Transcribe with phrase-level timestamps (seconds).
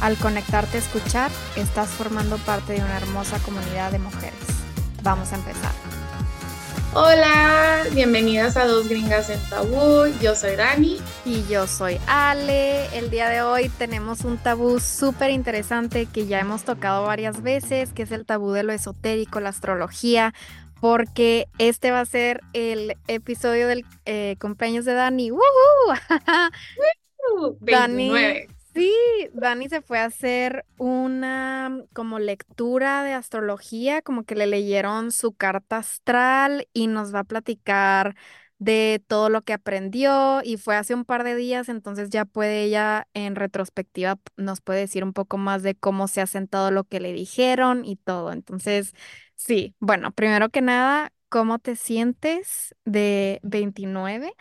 [0.00, 4.38] Al conectarte a escuchar, estás formando parte de una hermosa comunidad de mujeres.
[5.02, 5.72] Vamos a empezar.
[6.92, 10.06] Hola, bienvenidas a Dos Gringas en Tabú.
[10.20, 10.98] Yo soy Dani.
[11.24, 12.86] Y yo soy Ale.
[12.96, 17.92] El día de hoy tenemos un tabú súper interesante que ya hemos tocado varias veces,
[17.92, 20.34] que es el tabú de lo esotérico, la astrología,
[20.80, 25.30] porque este va a ser el episodio del eh, cumpleaños de Dani.
[25.30, 25.40] ¡Woohoo!
[27.60, 28.12] Dani,
[28.76, 28.92] sí,
[29.34, 35.32] Dani se fue a hacer una como lectura de astrología, como que le leyeron su
[35.34, 38.14] carta astral y nos va a platicar
[38.58, 42.64] de todo lo que aprendió y fue hace un par de días, entonces ya puede
[42.64, 46.84] ella en retrospectiva nos puede decir un poco más de cómo se ha sentado lo
[46.84, 48.32] que le dijeron y todo.
[48.32, 48.92] Entonces,
[49.38, 54.32] Sí, bueno, primero que nada, ¿cómo te sientes de 29?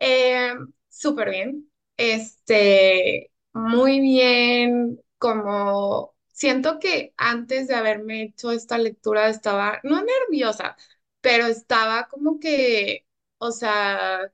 [0.00, 0.54] Eh,
[0.88, 1.67] súper bien.
[1.98, 10.76] Este, muy bien, como siento que antes de haberme hecho esta lectura estaba, no nerviosa,
[11.20, 13.06] pero estaba como que,
[13.38, 14.32] o sea,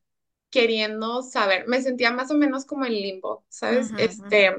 [0.50, 3.92] queriendo saber, me sentía más o menos como en limbo, ¿sabes?
[3.98, 4.54] Este,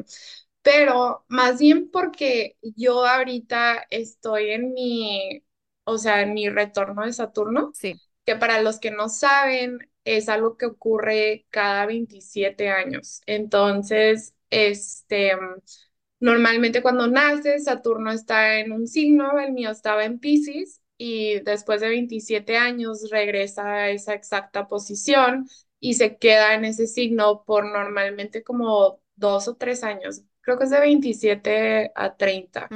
[0.63, 5.43] pero más bien porque yo ahorita estoy en mi,
[5.83, 8.01] o sea, en mi retorno de Saturno, sí.
[8.25, 13.21] que para los que no saben es algo que ocurre cada 27 años.
[13.25, 15.33] Entonces, este,
[16.19, 21.81] normalmente cuando nace, Saturno está en un signo, el mío estaba en Pisces, y después
[21.81, 25.49] de 27 años regresa a esa exacta posición
[25.81, 30.65] y se queda en ese signo por normalmente como dos o tres años creo que
[30.65, 32.69] es de 27 a 30.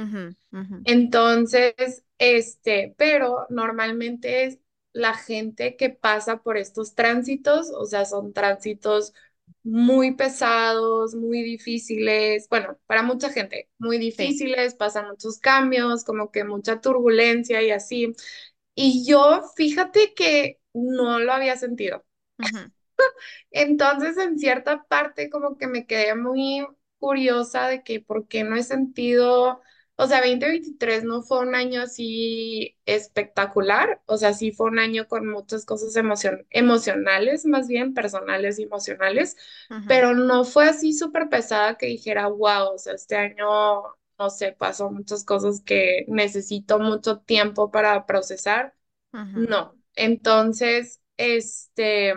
[0.84, 4.58] Entonces, este, pero normalmente es
[4.92, 9.14] la gente que pasa por estos tránsitos, o sea, son tránsitos
[9.62, 16.44] muy pesados, muy difíciles, bueno, para mucha gente, muy difíciles, pasan muchos cambios, como que
[16.44, 18.14] mucha turbulencia y así.
[18.74, 22.04] Y yo, fíjate que no lo había sentido.
[23.50, 26.66] Entonces, en cierta parte, como que me quedé muy
[26.98, 29.60] curiosa de que por qué no he sentido,
[30.02, 35.06] o sea, 2023 no fue un año así espectacular, o sea, sí fue un año
[35.08, 35.94] con muchas cosas
[36.50, 39.36] emocionales, más bien personales y emocionales,
[39.86, 43.46] pero no fue así súper pesada que dijera, wow, o sea, este año,
[44.18, 48.74] no sé, pasó muchas cosas que necesito mucho tiempo para procesar.
[49.34, 52.14] No, entonces, este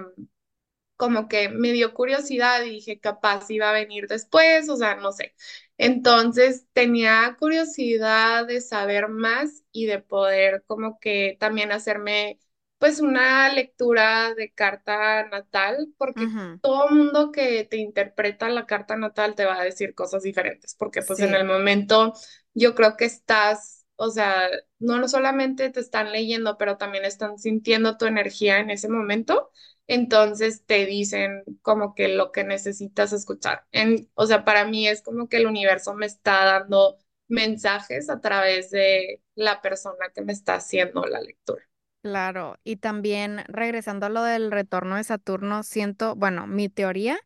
[0.96, 5.12] como que me dio curiosidad y dije, capaz iba a venir después, o sea, no
[5.12, 5.34] sé.
[5.78, 12.40] Entonces tenía curiosidad de saber más y de poder como que también hacerme
[12.78, 16.32] pues una lectura de carta natal, porque
[16.62, 21.02] todo mundo que te interpreta la carta natal te va a decir cosas diferentes, porque
[21.02, 22.14] pues en el momento
[22.54, 24.48] yo creo que estás, o sea,
[24.80, 29.50] no, no solamente te están leyendo, pero también están sintiendo tu energía en ese momento
[29.88, 33.66] entonces te dicen como que lo que necesitas escuchar.
[33.72, 38.22] En, o sea, para mí es como que el universo me está dando mensajes a
[38.22, 41.64] través de la persona que me está haciendo la lectura.
[42.02, 47.18] Claro, y también regresando a lo del retorno de Saturno, siento, bueno, mi teoría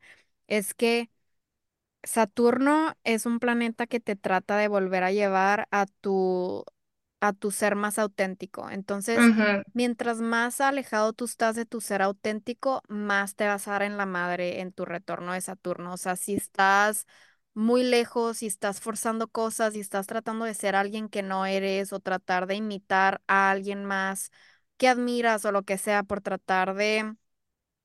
[0.47, 1.09] es que
[2.03, 6.65] Saturno es un planeta que te trata de volver a llevar a tu
[7.19, 8.69] a tu ser más auténtico.
[8.69, 9.31] Entonces,
[9.73, 13.97] mientras más alejado tú estás de tu ser auténtico, más te vas a dar en
[13.97, 15.93] la madre en tu retorno de Saturno.
[15.93, 17.05] O sea, si estás
[17.53, 21.91] muy lejos, si estás forzando cosas, si estás tratando de ser alguien que no eres
[21.93, 24.31] o tratar de imitar a alguien más
[24.77, 27.15] que admiras o lo que sea por tratar de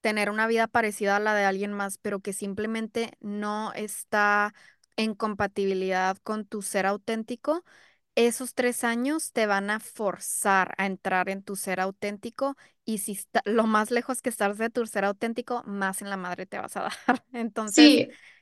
[0.00, 4.54] tener una vida parecida a la de alguien más, pero que simplemente no está
[4.96, 7.64] en compatibilidad con tu ser auténtico,
[8.14, 13.12] esos tres años te van a forzar a entrar en tu ser auténtico y si
[13.12, 16.58] está, lo más lejos que estás de tu ser auténtico, más en la madre te
[16.58, 17.24] vas a dar.
[17.32, 17.94] Entonces,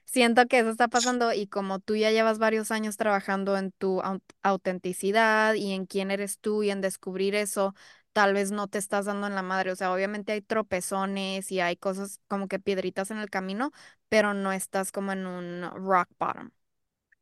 [0.05, 4.03] siento que eso está pasando y como tú ya llevas varios años trabajando en tu
[4.43, 7.75] autenticidad y en quién eres tú y en descubrir eso,
[8.13, 9.73] tal vez no te estás dando en la madre.
[9.73, 13.71] O sea, obviamente hay tropezones y hay cosas como que piedritas en el camino,
[14.09, 16.51] pero no estás como en un rock bottom.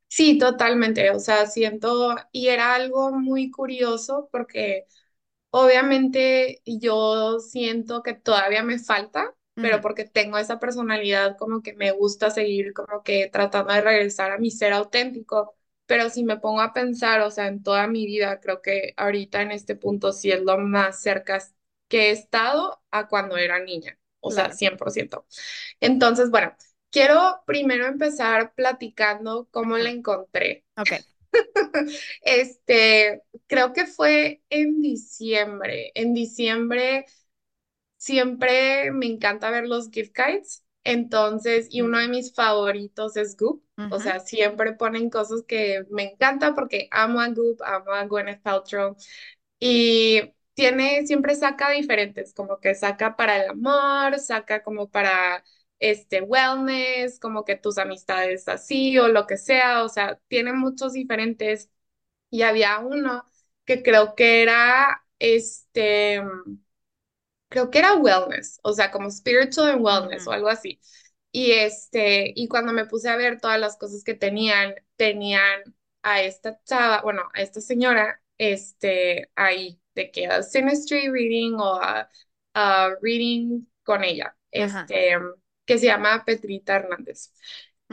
[0.08, 1.10] Sí, totalmente.
[1.10, 4.86] O sea, siento, y era algo muy curioso porque
[5.50, 11.92] obviamente yo siento que todavía me falta, pero porque tengo esa personalidad como que me
[11.92, 15.54] gusta seguir como que tratando de regresar a mi ser auténtico.
[15.86, 19.42] Pero si me pongo a pensar, o sea, en toda mi vida, creo que ahorita
[19.42, 21.38] en este punto sí es lo más cerca
[21.88, 23.98] que he estado a cuando era niña.
[24.20, 24.56] O sea, claro.
[24.58, 25.26] 100%.
[25.80, 26.54] Entonces, bueno,
[26.90, 30.64] quiero primero empezar platicando cómo la encontré.
[30.76, 30.92] Ok.
[32.22, 35.92] Este, creo que fue en diciembre.
[35.94, 37.06] En diciembre
[37.96, 40.64] siempre me encanta ver los gift guides.
[40.84, 43.62] Entonces, y uno de mis favoritos es Goop.
[43.90, 48.42] O sea, siempre ponen cosas que me encantan porque amo a Goop, amo a Gwyneth
[48.42, 48.96] Paltrow.
[49.60, 55.44] Y tiene, siempre saca diferentes, como que saca para el amor, saca como para
[55.80, 60.92] este wellness, como que tus amistades así o lo que sea, o sea, tiene muchos
[60.94, 61.70] diferentes.
[62.30, 63.24] Y había uno
[63.64, 66.22] que creo que era este
[67.48, 70.80] creo que era wellness, o sea, como spiritual and wellness o algo así.
[71.32, 75.62] Y este, y cuando me puse a ver todas las cosas que tenían, tenían
[76.02, 81.74] a esta chava, bueno, a esta señora, este, ahí, de que a Synastry Reading o
[81.80, 82.08] a,
[82.54, 84.86] a Reading con ella, Ajá.
[85.68, 87.32] Que se llama Petrita Hernández.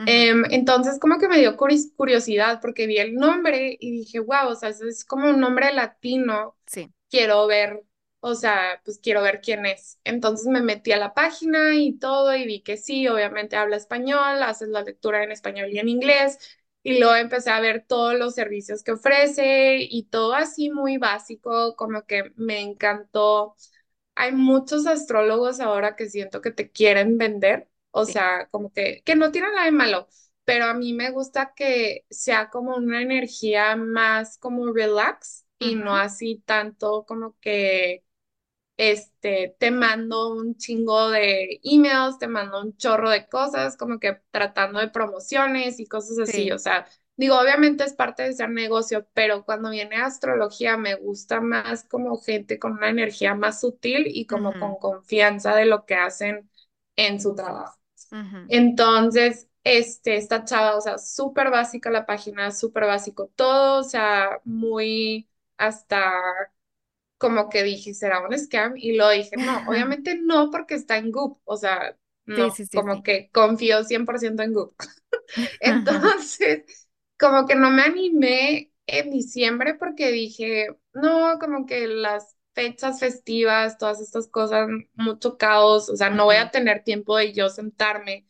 [0.04, 4.54] Em, entonces, como que me dio curiosidad porque vi el nombre y dije, wow, o
[4.56, 6.92] sea, es como un nombre latino, Sí.
[7.10, 7.84] quiero ver
[8.20, 10.00] o sea, pues quiero ver quién es.
[10.04, 14.42] Entonces me metí a la página y todo y vi que sí, obviamente habla español,
[14.42, 16.38] haces la lectura en español y en inglés.
[16.82, 21.76] Y luego empecé a ver todos los servicios que ofrece y todo así muy básico,
[21.76, 23.54] como que me encantó.
[24.16, 28.12] Hay muchos astrólogos ahora que siento que te quieren vender, o Sí.
[28.14, 30.08] sea, como que, que no tienen nada de malo,
[30.44, 35.96] pero a mí me gusta que sea como una energía más como relax y no
[35.96, 38.04] así tanto como que
[38.76, 44.20] este, te mando un chingo de emails, te mando un chorro de cosas, como que
[44.30, 46.52] tratando de promociones y cosas así, Sí.
[46.52, 46.86] o sea,
[47.16, 52.18] digo, obviamente es parte de ser negocio, pero cuando viene astrología me gusta más como
[52.20, 56.50] gente con una energía más sutil y como ujú, con confianza de lo que hacen
[56.96, 57.78] en su trabajo.
[58.10, 63.84] ujú, Entonces, este, esta chava, o sea, súper básica la página, súper básico todo, o
[63.84, 65.28] sea, muy
[65.58, 66.12] hasta
[67.18, 68.74] como que dije, ¿será un scam?
[68.76, 71.96] Y lo dije, no, obviamente no, porque está en Goop, o sea,
[72.26, 73.02] no, sí, sí, como sí.
[73.02, 74.74] que confío 100% en Goop.
[75.60, 76.85] Entonces,
[77.18, 83.78] como que no me animé en diciembre porque dije, no, como que las fechas festivas,
[83.78, 88.26] todas estas cosas, mucho caos, o sea, no voy a tener tiempo de yo sentarme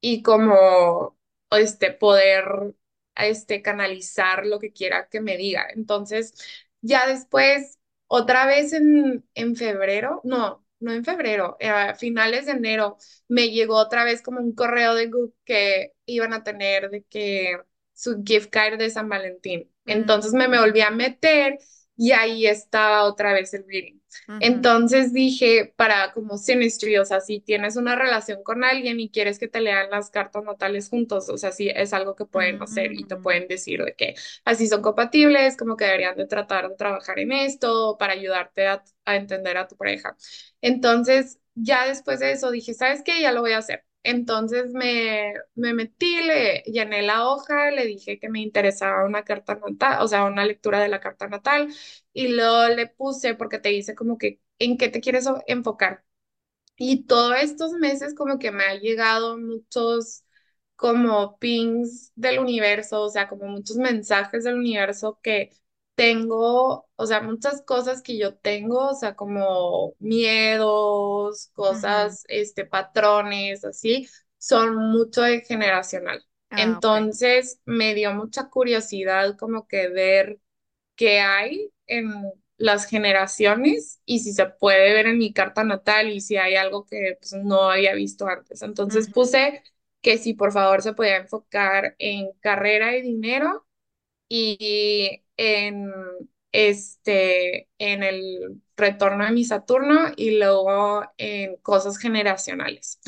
[0.00, 1.18] y como
[1.50, 2.74] este poder
[3.16, 5.66] este canalizar lo que quiera que me diga.
[5.74, 6.34] Entonces,
[6.80, 12.52] ya después otra vez en en febrero, no, no en febrero, eh, a finales de
[12.52, 12.96] enero
[13.28, 17.58] me llegó otra vez como un correo de Google que iban a tener de que
[17.94, 19.70] su gift card de San Valentín.
[19.86, 21.58] Entonces me, me mm, volví a meter
[21.96, 24.00] y ahí estaba otra vez el reading.
[24.38, 29.38] Entonces dije, para como Synastry, o sea, si tienes una relación con alguien y quieres
[29.38, 32.92] que te lean las cartas natales juntos, o sea, sí es algo que pueden hacer
[32.92, 36.68] y te mm, pueden decir de que así son compatibles, como que deberían de tratar
[36.68, 40.16] de trabajar en esto para ayudarte a, a entender a tu pareja.
[40.60, 43.20] Entonces, ya después de eso dije, ¿sabes qué?
[43.22, 43.84] Ya lo voy a hacer.
[44.04, 49.56] Entonces me, me metí, le llené la hoja, le dije que me interesaba una carta
[49.56, 51.68] natal, o sea, una lectura de la carta natal,
[52.12, 56.04] y luego le puse, porque te dice como que, ¿en qué te quieres enfocar?
[56.76, 60.24] Y todos estos meses como que me ha llegado muchos
[60.76, 65.50] como pings del universo, o sea, como muchos mensajes del universo que
[65.94, 73.64] tengo, o sea, muchas cosas que yo tengo, o sea, como miedos, cosas, este, patrones,
[73.64, 74.08] así,
[74.38, 76.24] son mucho de generacional.
[76.50, 76.62] Ah.
[76.62, 80.40] Entonces me dio mucha curiosidad como que ver
[80.96, 82.12] qué hay en
[82.56, 86.86] las generaciones y si se puede ver en mi carta natal y si hay algo
[86.86, 88.62] que pues, no había visto antes.
[88.62, 89.62] Entonces puse
[90.02, 93.66] que si por favor se podía enfocar en carrera y dinero
[94.28, 95.92] y en
[96.52, 103.00] este en el retorno de mi Saturno y luego en cosas generacionales.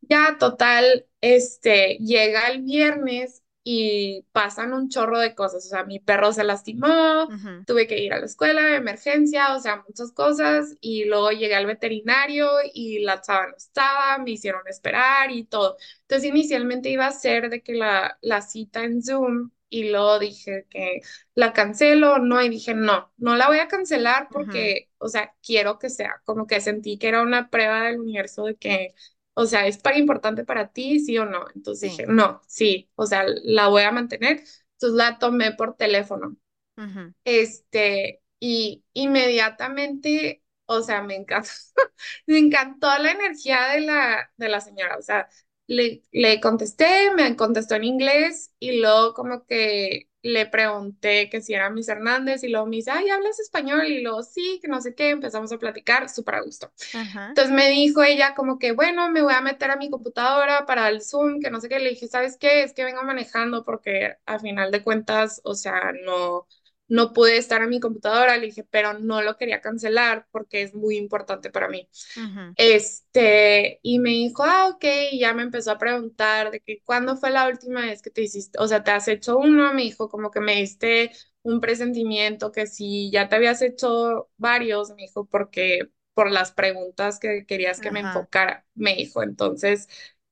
[0.00, 5.66] Ya, total, este, llega el viernes y pasan un chorro de cosas.
[5.66, 7.34] O sea, mi perro se lastimó,
[7.66, 10.76] tuve que ir a la escuela de emergencia, o sea, muchas cosas.
[10.80, 15.76] Y luego llegué al veterinario y la chava no estaba, me hicieron esperar y todo.
[16.02, 20.66] Entonces, inicialmente iba a ser de que la, la cita en Zoom y luego dije
[20.70, 21.00] que
[21.34, 25.78] la cancelo, no, y dije, no, no la voy a cancelar porque, o sea, quiero
[25.78, 28.94] que sea, como que sentí que era una prueba del universo de que,
[29.34, 31.46] o sea, es para importante para ti, sí o no.
[31.54, 31.92] Entonces Sí.
[31.92, 34.40] dije, no, sí, o sea, la voy a mantener.
[34.74, 36.36] Entonces la tomé por teléfono.
[36.78, 41.50] ujú, Este, y inmediatamente, o sea, me encantó,
[42.26, 45.28] me encantó la energía de la, de la señora, o sea,
[45.68, 51.54] le, le contesté, me contestó en inglés y luego como que le pregunté que si
[51.54, 53.86] era Miss Hernández y luego me dice, ay, ¿hablas español?
[53.86, 56.72] Y luego sí, que no sé qué, empezamos a platicar, súper a gusto.
[56.92, 57.28] Ajá.
[57.28, 60.88] Entonces me dijo ella como que, bueno, me voy a meter a mi computadora para
[60.88, 61.78] el Zoom, que no sé qué.
[61.78, 62.64] Le dije, ¿sabes qué?
[62.64, 66.46] Es que vengo manejando porque a final de cuentas, o sea, no,
[66.88, 68.36] no pude estar en mi computadora.
[68.36, 71.88] Le dije, pero no lo quería cancelar porque es muy importante para mí.
[72.16, 76.82] ujú, Este, y me dijo, ah, ok, y ya me empezó a preguntar de que
[76.82, 79.82] cuándo fue la última vez que te hiciste, o sea, te has hecho uno, me
[79.82, 85.02] dijo como que me diste un presentimiento que si ya te habías hecho varios, me
[85.02, 89.88] dijo, porque por las preguntas que querías que me enfocara, me dijo, entonces,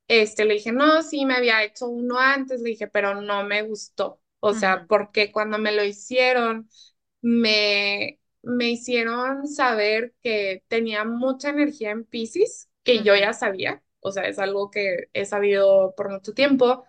[0.09, 3.61] este, le dije, no, sí, me había hecho uno antes, le dije, pero no me
[3.63, 6.69] gustó, o sea, porque cuando me lo hicieron,
[7.21, 14.11] me me hicieron saber que tenía mucha energía en Piscis, que yo ya sabía, o
[14.11, 16.85] sea, es algo que he sabido por mucho tiempo,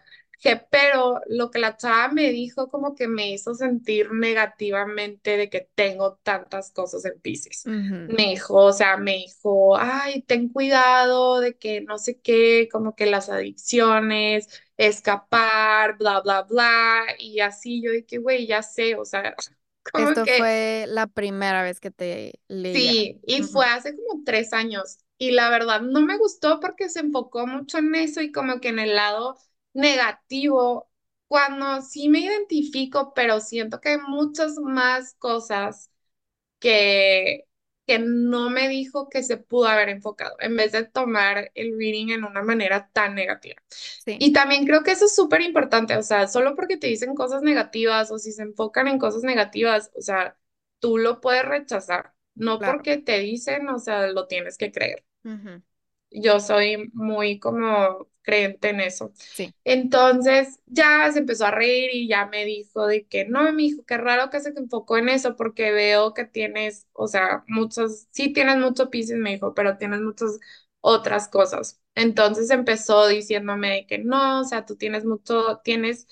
[0.71, 5.68] pero lo que la chava me dijo como que me hizo sentir negativamente de que
[5.75, 7.66] tengo tantas cosas en Piscis.
[7.66, 7.99] ujú.
[8.07, 12.95] Me dijo, o sea, me dijo, ay, ten cuidado de que no sé qué, como
[12.95, 18.95] que las adicciones, escapar, bla, bla, bla, y así yo de que, güey, ya sé,
[18.97, 19.37] o sea,
[19.92, 22.95] como Esto que fue la primera vez que te leía.
[23.02, 24.99] Sí, y fue Ujú, hace como tres años.
[25.16, 28.68] Y la verdad no me gustó porque se enfocó mucho en eso y como que
[28.68, 29.37] en el lado
[29.79, 30.91] negativo,
[31.29, 35.91] cuando sí me identifico, pero siento que hay muchas más cosas
[36.59, 37.45] que,
[37.87, 42.11] que no me dijo que se pudo haber enfocado, en vez de tomar el reading
[42.11, 43.63] en una manera tan negativa.
[44.05, 47.15] Sí, Y también creo que eso es súper importante, o sea, solo porque te dicen
[47.15, 50.37] cosas negativas o si se enfocan en cosas negativas, o sea,
[50.81, 52.65] tú lo puedes rechazar, no claro.
[52.65, 55.05] porque te dicen, o sea, lo tienes que creer.
[55.25, 55.63] Ujú,
[56.11, 59.13] Yo soy muy como creyente en eso.
[59.15, 59.55] Sí.
[59.65, 63.85] Entonces ya se empezó a reír y ya me dijo de que no, mi hijo,
[63.87, 68.33] qué raro que se enfocó en eso porque veo que tienes, o sea, muchos, sí
[68.33, 70.39] tienes mucho Piscis, me dijo, pero tienes muchas
[70.81, 71.81] otras cosas.
[71.95, 76.07] Entonces empezó diciéndome de que no, o sea, tú tienes mucho, tienes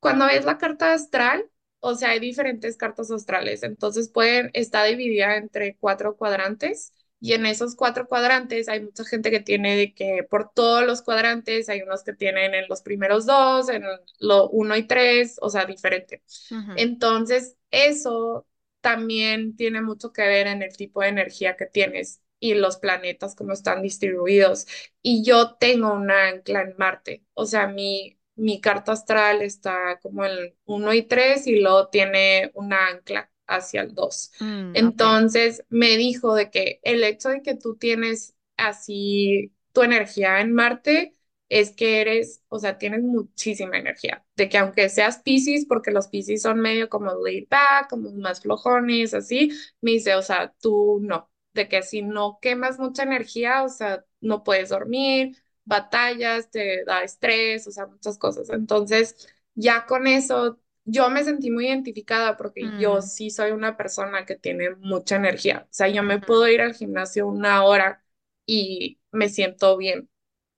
[0.00, 1.50] cuando ves la carta astral,
[1.80, 7.46] o sea, hay diferentes cartas astrales, entonces pueden, está dividida entre cuatro cuadrantes y en
[7.46, 11.82] esos cuatro cuadrantes hay mucha gente que tiene de que por todos los cuadrantes hay
[11.82, 13.84] unos que tienen en los primeros dos, en
[14.20, 16.22] lo uno y tres, o sea, diferente.
[16.50, 18.46] ujú, Entonces, eso
[18.80, 23.34] también tiene mucho que ver en el tipo de energía que tienes y los planetas
[23.34, 24.66] como están distribuidos.
[25.02, 30.24] Y yo tengo una ancla en Marte, o sea, mi, mi carta astral está como
[30.24, 35.02] en uno y 3 y luego tiene una ancla hacia el dos mm, ok.
[35.02, 40.52] Entonces, me dijo de que el hecho de que tú tienes así tu energía en
[40.52, 41.12] Marte,
[41.48, 46.08] es que eres, o sea, tienes muchísima energía, de que aunque seas Piscis, porque los
[46.08, 49.50] Piscis son medio como laid back, como más flojones, así,
[49.80, 54.04] me dice, o sea, tú no, de que si no quemas mucha energía, o sea,
[54.20, 58.50] no puedes dormir, batallas, te da estrés, o sea, muchas cosas.
[58.50, 63.76] Entonces, ya con eso, yo me sentí muy identificada porque yo Mm, sí soy una
[63.78, 68.04] persona que tiene mucha energía, o sea, yo me puedo ir al gimnasio una hora
[68.46, 70.10] y me siento bien.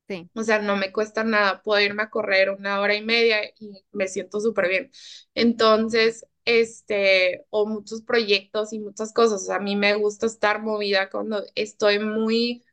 [0.08, 0.28] Sí.
[0.34, 3.84] O sea, no me cuesta nada, puedo irme a correr una hora y media y
[3.92, 4.90] me siento súper bien.
[5.34, 9.42] Entonces, este, o muchos proyectos y muchas cosas.
[9.42, 12.64] O sea, a mí me gusta estar movida cuando estoy muy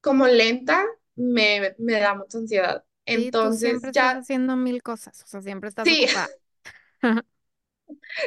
[0.00, 0.84] como lenta,
[1.16, 2.84] me, me da mucha ansiedad.
[3.08, 6.30] Sí, tú siempre Entonces, estás ya, haciendo mil cosas, o sea, siempre estás sí, ocupada.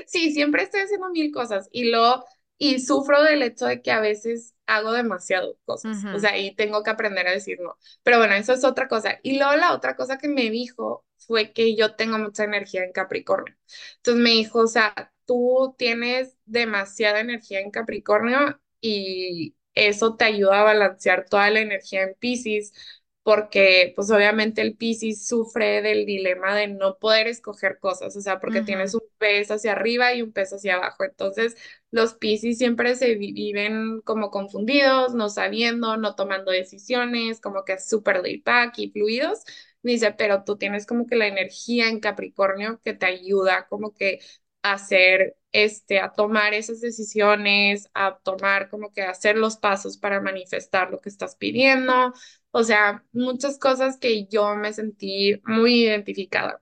[0.08, 2.26] Sí, siempre estoy haciendo mil cosas y lo
[2.58, 6.54] y sufro del hecho de que a veces hago demasiado cosas, o Ujú, sea, y
[6.56, 7.78] tengo que aprender a decir no.
[8.04, 9.18] Pero bueno, eso es otra cosa.
[9.24, 12.92] Y luego la otra cosa que me dijo fue que yo tengo mucha energía en
[12.92, 13.56] Capricornio.
[13.98, 20.60] Entonces me dijo, o sea, tú tienes demasiada energía en Capricornio y eso te ayuda
[20.62, 22.74] a balancear toda la energía en Piscis
[23.24, 28.40] porque pues obviamente el Piscis sufre del dilema de no poder escoger cosas, o sea,
[28.40, 31.04] porque tienes ujú, un pez hacia arriba y un pez hacia abajo.
[31.04, 31.56] Entonces,
[31.92, 37.78] los Piscis siempre se vi- viven como confundidos, no sabiendo, no tomando decisiones, como que
[37.80, 39.44] súper laid back y fluidos.
[39.82, 43.94] Me dice, pero tú tienes como que la energía en Capricornio que te ayuda como
[43.94, 44.20] que
[44.72, 50.22] a hacer, este, a tomar esas decisiones, a tomar como que hacer los pasos para
[50.22, 52.14] manifestar lo que estás pidiendo.
[52.52, 56.62] O sea, muchas cosas que yo me sentí muy identificada.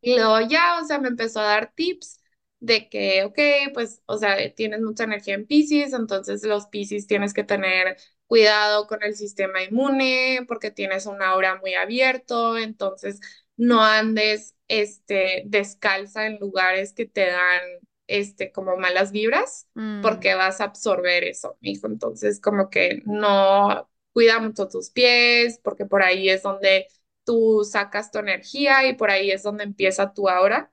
[0.00, 2.20] Y luego ya, o sea, me empezó a dar tips
[2.60, 3.38] de que, ok,
[3.74, 7.96] pues, o sea, tienes mucha energía en Piscis, entonces los Piscis tienes que tener
[8.26, 13.20] cuidado con el sistema inmune porque tienes un aura muy abierto, entonces
[13.66, 17.60] no andes, este, descalza en lugares que te dan,
[18.06, 21.86] este, como malas vibras mm, porque vas a absorber eso, hijo.
[21.86, 26.86] Entonces, como que no cuida mucho tus pies porque por ahí es donde
[27.24, 30.72] tú sacas tu energía y por ahí es donde empieza tu aura.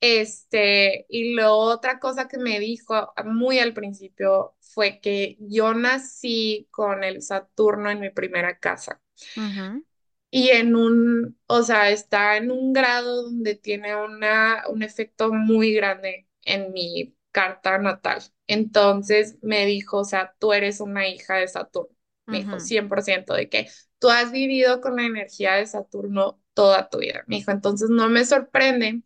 [0.00, 6.68] Este, y lo otra cosa que me dijo muy al principio fue que yo nací
[6.70, 9.00] con el Saturno en mi primera casa
[9.36, 9.84] ujú,
[10.30, 15.72] y en un, o sea, está en un grado donde tiene una, un efecto muy
[15.74, 18.22] grande en mi carta natal.
[18.46, 21.94] Entonces me dijo, o sea, tú eres una hija de Saturno.
[22.30, 23.68] Me dijo ujú, 100% de que
[23.98, 27.24] tú has vivido con la energía de Saturno toda tu vida.
[27.26, 29.02] Me dijo, entonces no me sorprende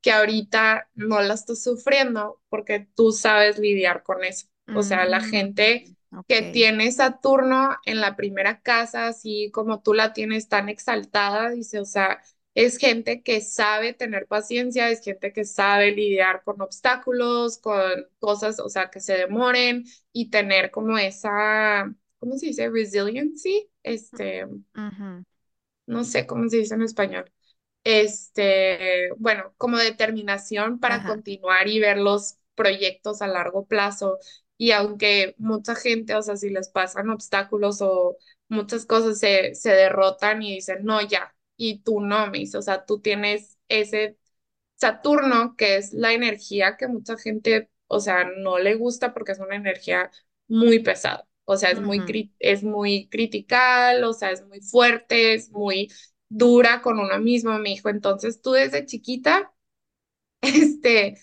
[0.00, 4.46] que ahorita no la estés sufriendo porque tú sabes lidiar con eso.
[4.72, 5.95] O sea, la mm,
[6.28, 11.80] que tiene Saturno en la primera casa, así como tú la tienes tan exaltada, dice,
[11.80, 12.20] o sea,
[12.54, 17.80] es gente que sabe tener paciencia, es gente que sabe lidiar con obstáculos, con
[18.18, 22.70] cosas, o sea, que se demoren y tener como esa, ¿cómo se dice?
[22.70, 24.46] Resiliency, este,
[25.86, 27.30] no sé cómo se dice en español
[27.84, 34.18] este, bueno, como determinación para continuar y ver los proyectos a largo plazo.
[34.58, 38.16] Y aunque mucha gente, o sea, si les pasan obstáculos o
[38.48, 42.62] muchas cosas se, se derrotan y dicen, no, ya, y tú no, me dice, o
[42.62, 44.16] sea, tú tienes ese
[44.76, 49.38] Saturno, que es la energía que mucha gente, o sea, no le gusta porque es
[49.38, 50.10] una energía
[50.48, 51.26] muy pesada.
[51.44, 55.50] O sea, es muy, ujú, cri- es muy critical, o sea, es muy fuerte, es
[55.50, 55.90] muy
[56.28, 57.88] dura con uno mismo, me dijo.
[57.88, 59.52] Entonces, tú desde chiquita,
[60.42, 61.18] este,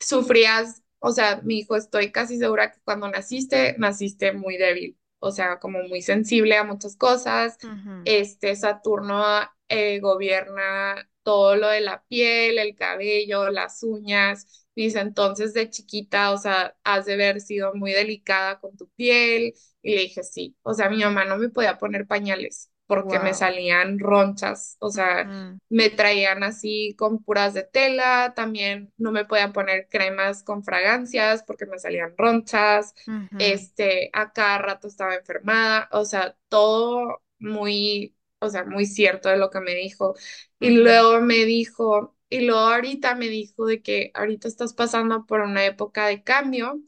[0.00, 5.30] sufrías, o sea, mi hijo, estoy casi segura que cuando naciste, naciste muy débil, o
[5.32, 7.58] sea, como muy sensible a muchas cosas.
[8.04, 9.22] Este Saturno
[9.68, 14.66] eh, gobierna todo lo de la piel, el cabello, las uñas.
[14.74, 19.52] Dice, entonces de chiquita, o sea, has de haber sido muy delicada con tu piel.
[19.82, 23.34] Y le dije, sí, o sea, mi mamá no me podía poner pañales porque me
[23.34, 29.24] salían ronchas, o sea, ujú, me traían así con puras de tela, también no me
[29.24, 32.94] podían poner cremas con fragancias porque me salían ronchas,
[33.38, 39.38] este, a cada rato estaba enfermada, o sea, todo muy, o sea, muy cierto de
[39.38, 40.14] lo que me dijo.
[40.60, 45.40] Y luego me dijo, y luego ahorita me dijo de que ahorita estás pasando por
[45.40, 46.80] una época de cambio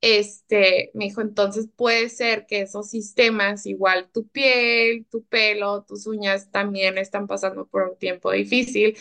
[0.00, 6.06] este, me dijo, entonces puede ser que esos sistemas, igual tu piel, tu pelo, tus
[6.06, 8.96] uñas, también están pasando por un tiempo difícil.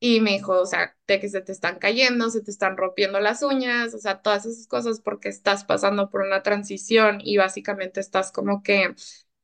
[0.00, 3.20] Y me dijo, o sea, de que se te están cayendo, se te están rompiendo
[3.20, 8.00] las uñas, o sea, todas esas cosas porque estás pasando por una transición y básicamente
[8.00, 8.94] estás como que,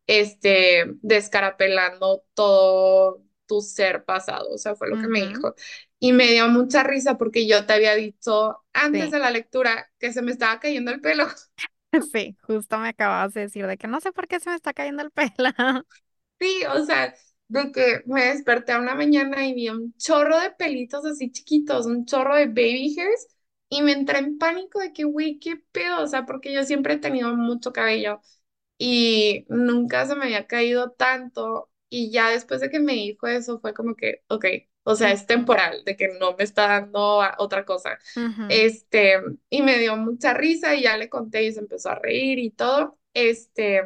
[0.09, 5.55] este, descarapelando todo tu ser pasado, o sea, fue lo que me dijo.
[6.01, 9.91] Y me dio mucha risa porque yo te había dicho antes Sí, de la lectura
[9.99, 11.27] que se me estaba cayendo el pelo.
[12.13, 14.73] sí, justo me acabas de decir de que no sé por qué se me está
[14.75, 15.51] cayendo el pelo.
[16.41, 17.15] Sí, o sea,
[17.49, 22.05] de que me desperté una mañana y vi un chorro de pelitos así chiquitos, un
[22.07, 23.27] chorro de baby hairs,
[23.69, 26.95] y me entré en pánico de que, güey, qué pedo, o sea, porque yo siempre
[26.95, 28.21] he tenido mucho cabello
[28.79, 33.61] y nunca se me había caído tanto, y ya después de que me dijo eso,
[33.61, 34.47] fue como que, ok,
[34.88, 37.98] o sea, es temporal, de que no me está dando otra cosa.
[38.16, 39.20] ujú, Este,
[39.51, 42.51] y me dio mucha risa y ya le conté y se empezó a reír y
[42.51, 42.98] todo.
[43.14, 43.83] Este,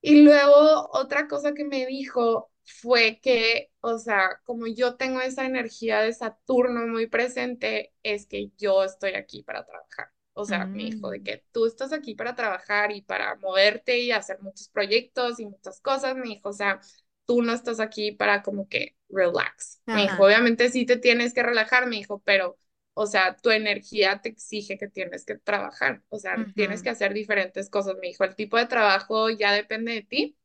[0.00, 5.44] y luego otra cosa que me dijo fue que, o sea, como yo tengo esa
[5.46, 10.08] energía de Saturno muy presente, es que yo estoy aquí para trabajar.
[10.34, 13.98] O sea, me dijo de mm, que tú estás aquí para trabajar y para moverte
[14.00, 16.14] y hacer muchos proyectos y muchas cosas.
[16.16, 16.80] Me dijo, o sea,
[17.26, 19.82] tú no estás aquí para como que relax.
[19.90, 20.26] Me dijo, Ajá.
[20.26, 22.58] obviamente sí te tienes que relajar, me dijo, pero
[22.94, 27.12] o sea, tu energía te exige que tienes que trabajar, o sea, tienes que hacer
[27.14, 27.94] diferentes cosas.
[28.00, 30.38] Me dijo, el tipo de trabajo ya depende de ti,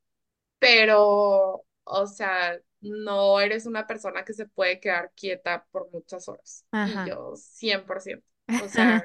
[0.60, 6.66] pero, o sea, no eres una persona que se puede quedar quieta por muchas horas.
[6.84, 7.04] Y Ajá.
[7.04, 8.26] yo, 100%.
[8.58, 9.04] O sea,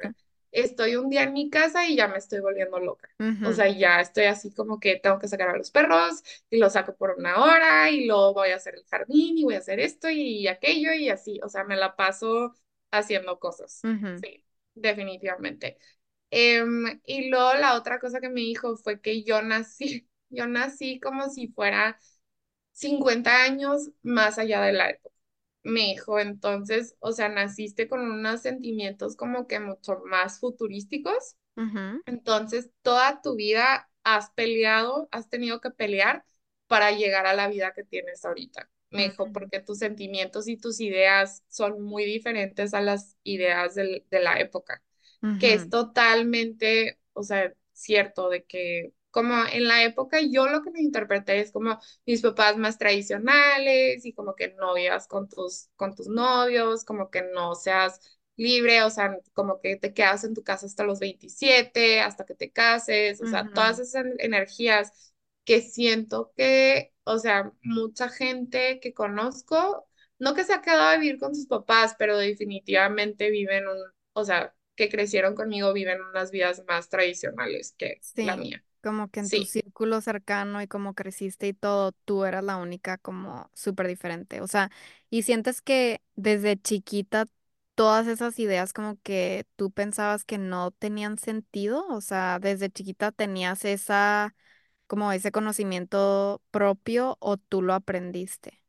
[0.53, 3.09] estoy un día en mi casa y ya me estoy volviendo loca.
[3.43, 6.73] O sea, ya estoy así como que tengo que sacar a los perros y los
[6.73, 9.79] saco por una hora y luego voy a hacer el jardín y voy a hacer
[9.81, 11.41] esto y aquello y así.
[11.45, 12.55] O sea, me la paso
[12.91, 13.87] haciendo cosas.
[14.15, 15.79] Sí, definitivamente.
[16.31, 21.01] Em, y luego la otra cosa que me dijo fue que yo nací, yo nací
[21.01, 21.99] como si fuera
[22.73, 25.16] 50 años más allá de la época.
[25.67, 31.37] Me dijo, entonces, o sea, naciste con unos sentimientos como que mucho más futurísticos.
[32.07, 36.25] Entonces, toda tu vida has peleado, has tenido que pelear
[36.69, 38.71] para llegar a la vida que tienes ahorita.
[38.91, 44.05] Me dijo, porque tus sentimientos y tus ideas son muy diferentes a las ideas del-
[44.11, 44.83] de la época,
[45.39, 50.71] que es totalmente, o sea, cierto de que como en la época yo lo que
[50.71, 55.69] me interpreté es como mis papás más tradicionales y como que no vivas con tus,
[55.77, 58.01] con tus novios, como que no seas
[58.37, 62.35] libre, o sea, como que te quedas en tu casa hasta los 27 hasta que
[62.35, 65.15] te cases, o sea, todas esas energías
[65.45, 69.89] que siento que, o sea, mucha gente que conozco,
[70.19, 73.79] no que se ha quedado a vivir con sus papás, pero definitivamente viven un,
[74.13, 78.63] o sea, que crecieron conmigo, viven unas vidas más tradicionales que la mía.
[78.83, 79.47] Como que en tu Sí.
[79.47, 84.41] círculo cercano y como creciste y todo, tú eras la única como súper diferente.
[84.41, 84.71] O sea,
[85.11, 87.27] y sientes que desde chiquita
[87.75, 91.87] todas esas ideas como que tú pensabas que no tenían sentido.
[91.89, 94.35] O sea, desde chiquita tenías esa,
[94.87, 98.63] como ese conocimiento propio o tú lo aprendiste.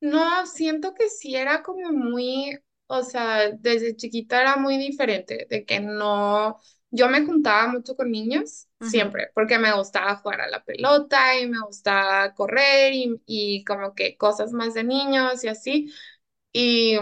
[0.00, 5.64] No, siento que sí era como muy, o sea, desde chiquita era muy diferente, de
[5.64, 6.60] que no,
[6.96, 11.48] yo me juntaba mucho con niños, siempre, porque me gustaba jugar a la pelota y
[11.48, 15.92] me gustaba correr y, y como que cosas más de niños y así.
[16.52, 16.98] Y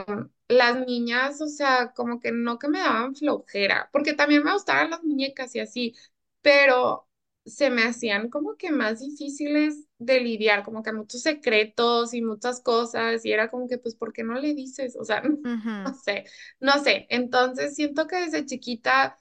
[0.48, 4.90] las niñas, o sea, como que no que me daban flojera, porque también me gustaban
[4.90, 5.94] las muñecas y así,
[6.42, 7.08] pero
[7.46, 12.60] se me hacían como que más difíciles de lidiar, como que muchos secretos y muchas
[12.60, 14.96] cosas, y era como que, pues, ¿por qué no le dices?
[14.98, 15.22] O sea,
[15.84, 16.24] no sé,
[16.60, 17.06] no sé.
[17.10, 19.16] Entonces siento que desde chiquita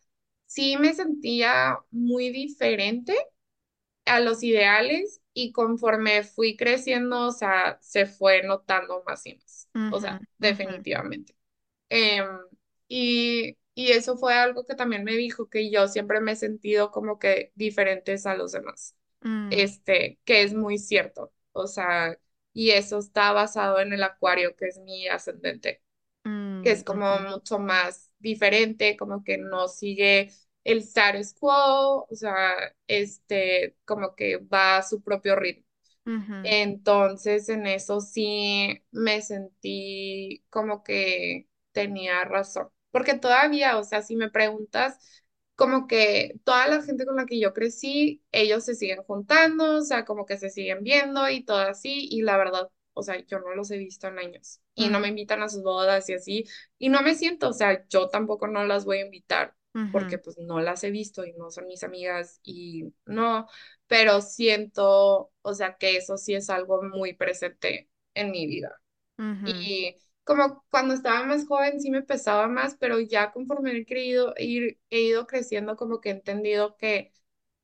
[0.53, 3.15] sí me sentía muy diferente
[4.05, 9.69] a los ideales y conforme fui creciendo, o sea, se fue notando más y más,
[9.89, 11.35] o sea, definitivamente.
[11.89, 12.25] Em,
[12.87, 16.91] y, y eso fue algo que también me dijo que yo siempre me he sentido
[16.91, 22.17] como que diferentes a los demás, mm, este, que es muy cierto, o sea,
[22.53, 25.83] y eso está basado en el acuario, que es mi ascendente
[26.61, 30.31] que mm, es como mucho más diferente, como que no sigue
[30.65, 32.55] el status quo, o sea,
[32.87, 35.65] este, como que va a su propio ritmo.
[36.41, 42.69] Entonces, en eso sí me sentí como que tenía razón.
[42.91, 45.23] Porque todavía, o sea, si me preguntas,
[45.55, 49.81] como que toda la gente con la que yo crecí, ellos se siguen juntando, o
[49.83, 53.39] sea, como que se siguen viendo y todo así, y la verdad, o sea, yo
[53.39, 56.45] no los he visto en años y no me invitan a sus bodas y así,
[56.79, 59.55] y no me siento, o sea, yo tampoco no las voy a invitar
[59.91, 63.47] porque ujú, pues no las he visto y no son mis amigas y no
[63.87, 68.81] pero siento, o sea, que eso sí es algo muy presente en mi vida.
[69.17, 73.85] ujú, Y como cuando estaba más joven sí me pesaba más, pero ya conforme he
[73.85, 77.11] creído, ir, he ido creciendo, como que he entendido que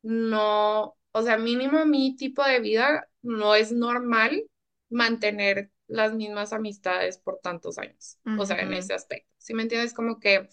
[0.02, 4.44] no, o sea, mínimo mi tipo de vida no es normal
[4.90, 9.30] mantener las mismas amistades por tantos años, o sea, en ese aspecto.
[9.40, 9.94] ¿Sí me entiendes?
[9.96, 10.50] Como que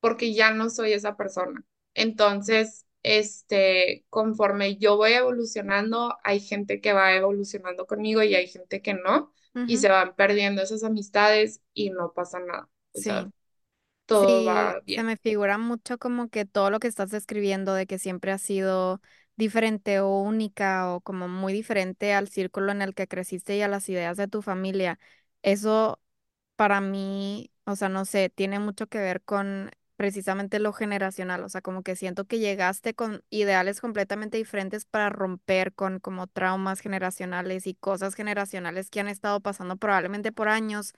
[0.00, 1.64] porque ya no soy esa persona.
[1.94, 8.82] Entonces, este, conforme yo voy evolucionando, hay gente que va evolucionando conmigo y hay gente
[8.82, 9.32] que no,
[9.64, 12.70] y se van perdiendo esas amistades y no pasa nada.
[12.92, 13.32] O sea, Sí.
[14.06, 15.04] todo Sí, va se bien.
[15.04, 19.00] me figura mucho como que todo lo que estás describiendo de que siempre has sido
[19.36, 23.68] diferente o única o como muy diferente al círculo en el que creciste y a
[23.68, 24.98] las ideas de tu familia.
[25.42, 26.00] Eso
[26.56, 31.48] para mí, o sea, no sé, tiene mucho que ver con precisamente lo generacional, o
[31.48, 36.80] sea, como que siento que llegaste con ideales completamente diferentes para romper con como traumas
[36.80, 40.92] generacionales y cosas generacionales que han estado pasando probablemente por años,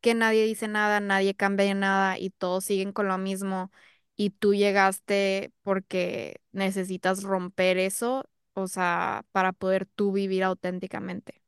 [0.00, 3.70] que nadie dice nada, nadie cambia nada y todos siguen con lo mismo
[4.16, 11.42] y tú llegaste porque necesitas romper eso, o sea, para poder tú vivir auténticamente.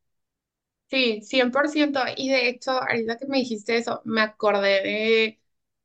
[0.90, 2.00] Sí, 100%.
[2.16, 5.40] Y de hecho, ahorita que me dijiste eso, me acordé de,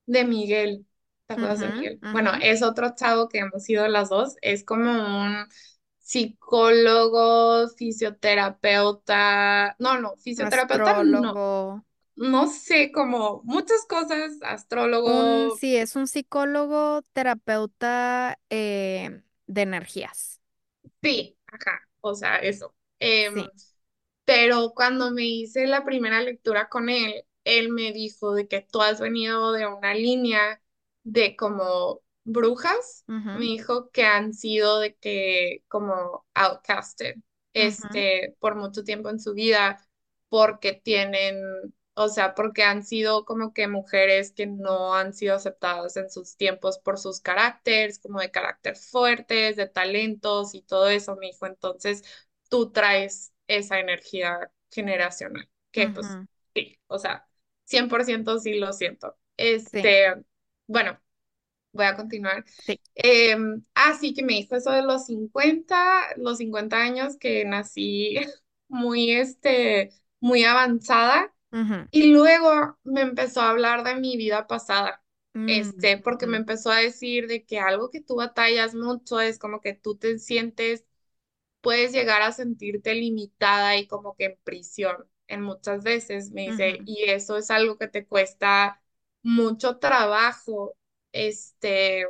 [0.05, 0.85] de Miguel.
[1.25, 2.03] ¿Te acuerdas de Miguel?
[2.11, 4.35] Bueno, es otro chavo que hemos sido las dos.
[4.41, 5.47] Es como un
[5.99, 9.75] psicólogo, fisioterapeuta.
[9.79, 11.01] No, no, fisioterapeuta.
[11.01, 11.03] Astrólogo.
[11.03, 11.85] no
[12.47, 14.37] sé, como muchas cosas,
[15.03, 20.41] Un, astrólogo, sí, es un psicólogo terapeuta eh, de energías.
[21.01, 22.75] sí, ajá, o sea, eso.
[22.99, 23.49] Em, Sí.
[24.25, 28.81] pero cuando me hice la primera lectura con él, él me dijo de que tú
[28.81, 30.61] has venido de una línea
[31.03, 37.17] de como brujas, me dijo que han sido de que como outcasted,
[37.53, 39.87] este, por mucho tiempo en su vida,
[40.29, 41.37] porque tienen,
[42.01, 46.37] o sea, porque han sido como que mujeres que no han sido aceptadas en sus
[46.37, 51.45] tiempos por sus caracteres, como de carácter fuertes, de talentos y todo eso, me dijo.
[51.45, 52.03] Entonces,
[52.49, 56.19] tú traes esa energía generacional, que pues
[56.55, 57.27] sí, o sea,
[57.65, 59.17] 100% sí lo siento.
[59.71, 60.13] Sí, Este,
[60.67, 60.99] bueno,
[61.71, 62.45] voy a continuar.
[62.57, 62.79] sí.
[62.95, 63.35] Eh,
[63.75, 65.77] ah, sí, que me dijo eso de los 50
[66.17, 68.15] los 50 años que nací
[68.67, 71.33] muy, este, muy avanzada
[71.91, 75.03] y luego me empezó a hablar de mi vida pasada.
[75.33, 79.39] mm, Este, porque me empezó a decir de que algo que tú batallas mucho es
[79.39, 80.85] como que tú te sientes
[81.61, 86.81] puedes llegar a sentirte limitada y como que en prisión en muchas veces, me dice,
[86.85, 88.81] y eso es algo que te cuesta
[89.23, 90.75] mucho trabajo,
[91.11, 92.05] este,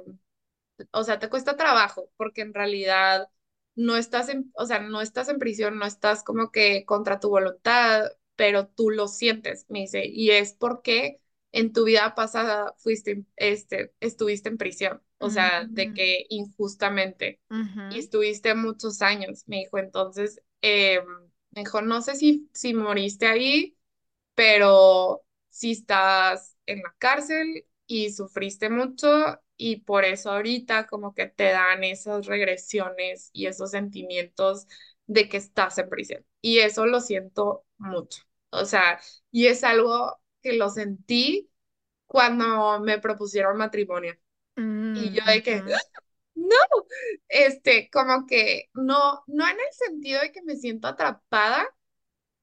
[0.92, 3.30] o sea, te cuesta trabajo porque en realidad
[3.76, 7.30] no estás en, o sea, no estás en prisión, no estás como que contra tu
[7.30, 8.06] voluntad,
[8.40, 11.22] pero tú lo sientes, me dice, y es porque
[11.52, 17.42] en tu vida pasada fuiste, este, estuviste en prisión, o sea, de que injustamente,
[17.90, 21.02] y estuviste muchos años, me dijo, entonces, eh,
[21.52, 23.76] me dijo, no sé si, si moriste ahí
[24.36, 29.08] pero si estás en la cárcel y sufriste mucho
[29.58, 34.68] y por eso ahorita como que te dan esas regresiones y esos sentimientos
[35.08, 36.26] de que estás en prisión.
[36.42, 38.24] Y eso lo siento mucho.
[38.52, 39.00] O sea,
[39.32, 41.50] y es algo que lo sentí
[42.08, 44.16] cuando me propusieron matrimonio.
[44.94, 45.72] Y mm, yo de que, ujú,
[46.36, 46.56] no,
[47.30, 51.68] este, como que no, no en el sentido de que me siento atrapada,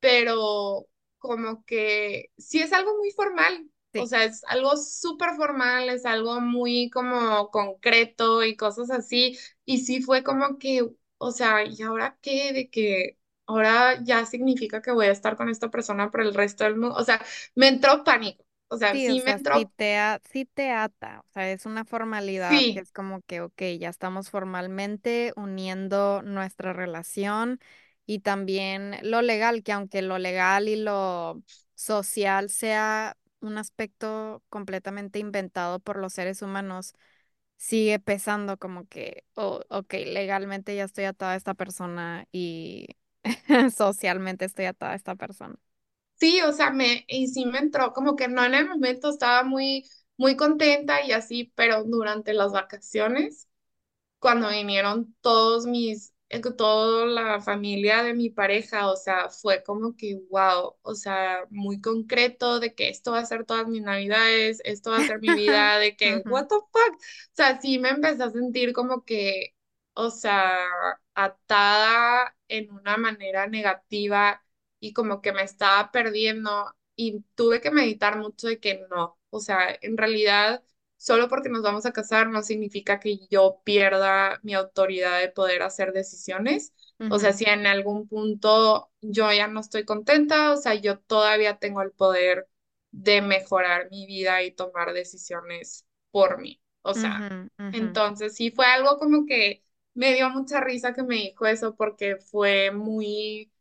[0.01, 0.87] pero
[1.19, 6.40] como que sí es algo muy formal, o sea, es algo súper formal, es algo
[6.40, 10.87] muy como concreto y cosas así, y sí fue como que,
[11.19, 12.53] o sea, ¿y ahora qué?
[12.53, 13.15] De que
[13.46, 16.96] ahora ya significa que voy a estar con esta persona por el resto del mundo,
[16.96, 17.20] o sea,
[17.54, 20.70] me entró pánico, o sea, sí, o me sea, sí entró, te, a- sí te
[20.70, 26.22] ata, o sea, es una formalidad que es como que, ok, ya estamos formalmente uniendo
[26.22, 27.59] nuestra relación
[28.06, 31.42] y también lo legal, que aunque lo legal y lo
[31.74, 36.94] social sea un aspecto completamente inventado por los seres humanos,
[37.56, 42.88] sigue pesando como que, oh, ok, legalmente ya estoy atada a esta persona y
[43.77, 45.57] socialmente estoy atada a esta persona.
[46.19, 49.42] sí, o sea, me, y sí me entró, como que no en el momento estaba
[49.45, 53.49] muy, muy contenta y así, pero durante las vacaciones.
[54.21, 59.97] cuando vinieron todos mis, eh, toda la familia de mi pareja, o sea, fue como
[59.97, 64.61] que, wow, o sea, muy concreto de que esto va a ser todas mis navidades,
[64.64, 67.01] esto va a ser mi vida, de que, what the fuck, o
[67.35, 69.55] sea, sí me empecé a sentir como que,
[69.95, 70.59] o sea,
[71.16, 74.44] atada en una manera negativa
[74.81, 79.40] y como que me estaba perdiendo y tuve que meditar mucho de que no, o
[79.40, 80.64] sea, en realidad
[80.98, 85.62] solo porque nos vamos a casar no significa que yo pierda mi autoridad de poder
[85.62, 86.74] hacer decisiones.
[87.09, 91.59] O sea, si en algún punto yo ya no estoy contenta, o sea, yo todavía
[91.59, 92.48] tengo el poder
[92.92, 96.61] de mejorar mi vida y tomar decisiones por mí.
[96.83, 97.29] O sea,
[97.70, 99.64] entonces sí fue algo como que
[99.96, 103.52] me dio mucha risa que me dijo eso porque fue muy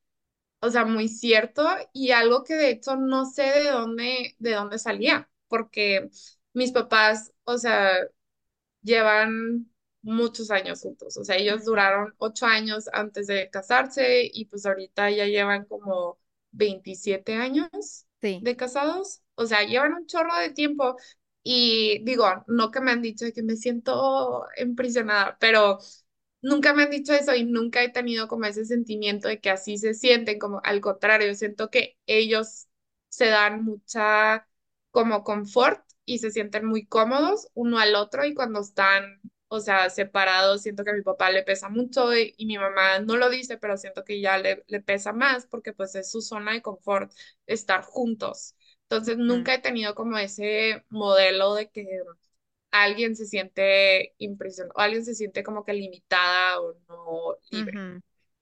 [0.62, 4.80] o sea, muy cierto y algo que de hecho no sé de dónde, de dónde
[4.80, 6.10] salía, porque
[6.54, 7.91] mis papás, o sea,
[8.82, 9.71] llevan
[10.02, 15.10] muchos años juntos, o sea, ellos duraron ocho años antes de casarse y pues ahorita
[15.12, 16.19] ya llevan como
[16.52, 18.41] 27 años Sí.
[18.41, 20.98] de casados, o sea, llevan un chorro de tiempo
[21.43, 25.80] y digo, no que me han dicho que me siento emprisionada, pero
[26.41, 29.78] nunca me han dicho eso y nunca he tenido como ese sentimiento de que así
[29.78, 32.67] se sienten, como al contrario, siento que ellos
[33.10, 34.48] se dan mucha
[34.91, 39.89] como confort y se sienten muy cómodos uno al otro y cuando están, o sea,
[39.89, 43.30] separados, siento que a mi papá le pesa mucho y, y mi mamá no lo
[43.30, 46.62] dice, pero siento que ya le, le pesa más porque pues es su zona de
[46.62, 47.12] confort
[47.48, 48.56] estar juntos.
[48.84, 51.86] Entonces ujú, nunca he tenido como ese modelo de que
[52.84, 57.82] alguien se siente impresionado, alguien se siente como que limitada o no libre.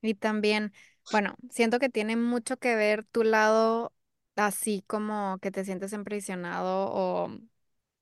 [0.02, 0.74] Y también,
[1.12, 3.94] bueno, siento que tiene mucho que ver tu lado
[4.36, 7.30] así como que te sientes impresionado o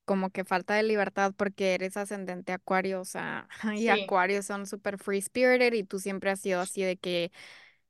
[0.05, 4.65] como que falta de libertad porque eres ascendente Acuario, o sea, y Sí, Acuario son
[4.67, 7.31] súper free spirited y tú siempre has sido así de que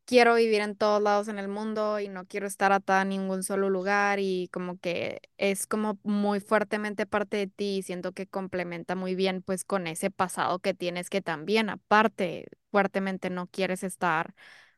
[0.06, 3.44] quiero vivir en todos lados en el mundo y no quiero estar atada a ningún
[3.44, 8.28] solo lugar y como que es como muy fuertemente parte de ti y siento que
[8.28, 13.84] complementa muy bien pues con ese pasado que tienes que también aparte fuertemente no quieres
[13.84, 14.34] estar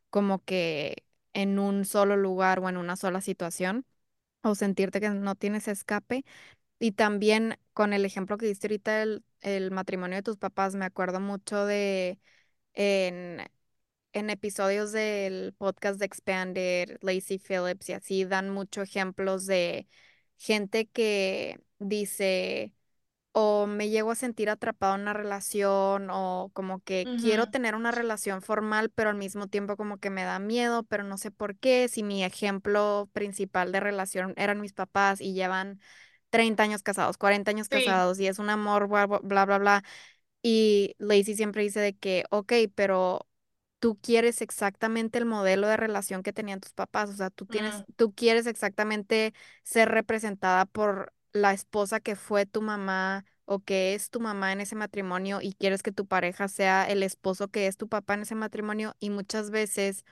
[0.09, 3.85] como que en un solo lugar o en una sola situación
[4.43, 6.25] o sentirte que no tienes escape.
[6.79, 10.85] Y también con el ejemplo que diste ahorita, el, el matrimonio de tus papás, me
[10.85, 12.19] acuerdo mucho de
[12.73, 13.41] en,
[14.13, 19.87] en episodios del podcast de Expanded, Lacey Phillips y así dan muchos ejemplos de
[20.37, 22.73] gente que dice
[23.31, 27.91] o me llego a sentir atrapado en una relación o como que quiero tener una
[27.91, 31.57] relación formal, pero al mismo tiempo como que me da miedo, pero no sé por
[31.57, 31.87] qué.
[31.89, 35.79] Si mi ejemplo principal de relación eran mis papás y llevan
[36.29, 39.57] 30 años casados, 40 años Sí, casados y es un amor, bla, bla, bla, bla,
[39.57, 39.83] bla.
[40.41, 43.27] Y Lacey siempre dice de que, ok, pero
[43.83, 47.81] tú quieres exactamente el modelo de relación que tenían tus papás, o sea, tú tienes,
[47.81, 53.93] mm, tú quieres exactamente ser representada por la esposa que fue tu mamá o que
[53.93, 57.67] es tu mamá en ese matrimonio y quieres que tu pareja sea el esposo que
[57.67, 60.05] es tu papá en ese matrimonio y muchas veces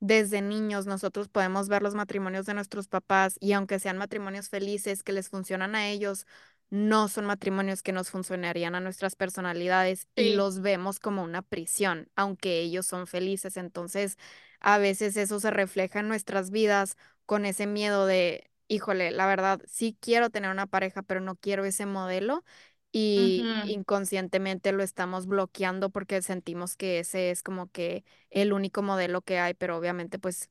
[0.00, 5.02] desde niños nosotros podemos ver los matrimonios de nuestros papás y aunque sean matrimonios felices
[5.02, 6.26] que les funcionan a ellos,
[6.70, 12.08] no son matrimonios que nos funcionarían a nuestras personalidades y los vemos como una prisión,
[12.16, 13.56] aunque ellos son felices.
[13.56, 14.16] Entonces,
[14.60, 19.60] a veces eso se refleja en nuestras vidas con ese miedo de, híjole, la verdad,
[19.66, 22.44] sí quiero tener una pareja, pero no quiero ese modelo.
[22.92, 29.22] Y inconscientemente lo estamos bloqueando porque sentimos que ese es como que el único modelo
[29.22, 30.50] que hay, pero obviamente pues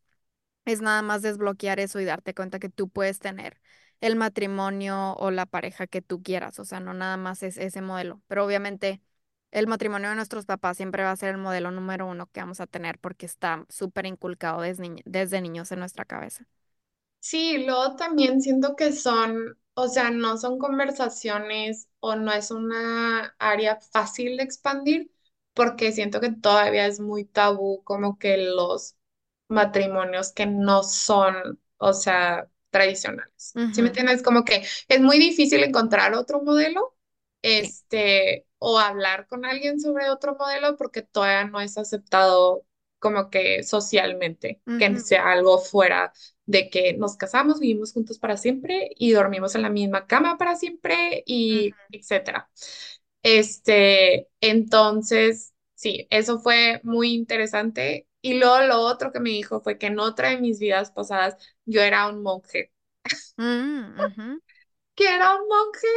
[0.66, 3.60] es nada más desbloquear eso y darte cuenta que tú puedes tener
[4.02, 7.82] el matrimonio o la pareja que tú quieras, o sea, no nada más es ese
[7.82, 9.02] modelo, pero obviamente
[9.52, 12.60] el matrimonio de nuestros papás siempre va a ser el modelo número uno que vamos
[12.62, 16.46] a tener porque está súper inculcado desde, desde niños en nuestra cabeza.
[17.20, 23.36] Sí, luego también siento que son, o sea, no son conversaciones o no es una
[23.40, 25.12] área fácil de expandir
[25.54, 28.96] porque siento que todavía es muy tabú como que los
[29.50, 33.60] matrimonios que no son, o sea, tradicionales.
[33.72, 34.24] ¿Sí me entiendes?
[34.24, 36.96] Como que es muy difícil encontrar otro modelo,
[37.60, 37.76] Sí.
[37.82, 42.66] este, o hablar con alguien sobre otro modelo porque todavía no es aceptado
[43.00, 46.12] como que socialmente, que Ujú, sea algo fuera
[46.46, 50.56] de que nos casamos, vivimos juntos para siempre y dormimos en la misma cama para
[50.58, 52.50] siempre y ujú, etcétera.
[53.24, 58.09] Este, entonces, sí, eso fue muy interesante.
[58.22, 61.38] Y luego lo otro que me dijo fue que en otra de mis vidas pasadas
[61.66, 62.74] yo era un monje
[63.98, 64.08] mm,
[64.96, 65.88] que era un monje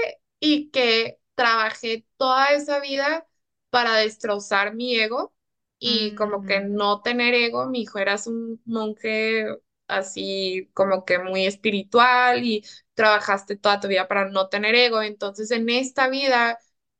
[0.40, 3.28] y que trabajé toda esa vida
[3.70, 5.34] para destrozar mi ego
[5.80, 7.66] y como que mm, no tener ego.
[7.68, 9.46] Mi hijo eras un monje
[9.88, 15.02] así como que muy espiritual y trabajaste toda tu vida para no tener ego.
[15.02, 16.58] Entonces en esta vida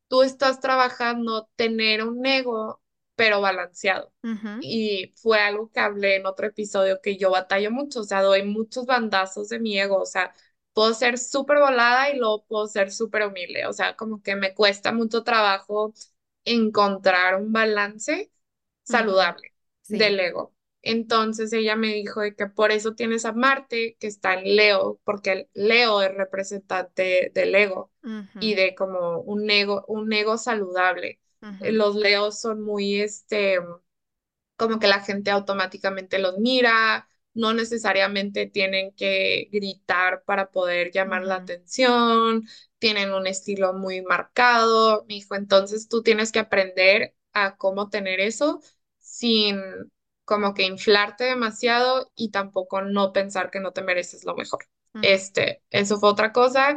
[0.09, 2.82] tú estás trabajando tener un ego,
[3.16, 4.12] pero balanceado.
[4.59, 8.44] Y fue algo que hablé en otro episodio que yo batallo mucho, o sea, doy
[8.44, 10.33] muchos bandazos de mi ego, o sea,
[10.72, 13.66] puedo ser súper volada y luego puedo ser súper humilde.
[13.66, 15.92] O sea, como que me cuesta mucho trabajo
[16.44, 18.31] encontrar un balance
[18.83, 19.96] saludable Sí.
[19.98, 20.55] del ego.
[20.83, 25.01] Entonces ella me dijo de que por eso tienes a Marte, que está en Leo,
[25.05, 27.92] porque el Leo es representante del ego
[28.38, 31.20] y de como un ego, un ego saludable.
[31.61, 33.59] Eh, ujú, Los Leos son muy, este,
[34.57, 41.24] como que la gente automáticamente los mira, no necesariamente tienen que gritar para poder llamar
[41.24, 42.46] la atención,
[42.78, 48.20] tienen un estilo muy marcado, mi hijo, entonces tú tienes que aprender a cómo tener
[48.20, 48.61] eso
[48.98, 49.61] sin
[50.24, 54.64] como que inflarte demasiado y tampoco no pensar que no te mereces lo mejor.
[54.94, 56.76] ujú, Este, eso fue otra cosa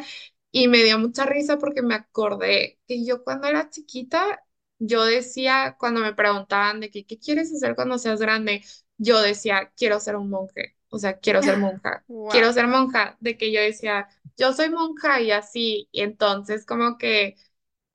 [0.51, 4.43] y me dio mucha risa porque me acordé que yo cuando era chiquita
[4.79, 8.63] yo decía, cuando me preguntaban de que, ¿qué quieres hacer cuando seas grande?
[8.97, 13.37] Yo decía, quiero ser un monje, o sea, quiero ser monja, quiero ser monja, de
[13.37, 14.07] que yo decía,
[14.37, 17.35] yo soy monja y así, y entonces como que,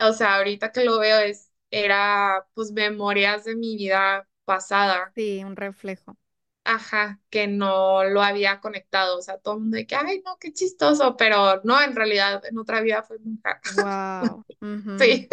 [0.00, 5.44] o sea, ahorita que lo veo es, era pues memorias de mi vida pasada, Sí,
[5.44, 6.16] un reflejo.
[6.64, 10.36] ajá, que no lo había conectado, o sea, todo el mundo de que, ay, no,
[10.38, 14.44] qué chistoso, pero no, en realidad en otra vida fui monja, Wow.
[14.98, 15.28] Sí.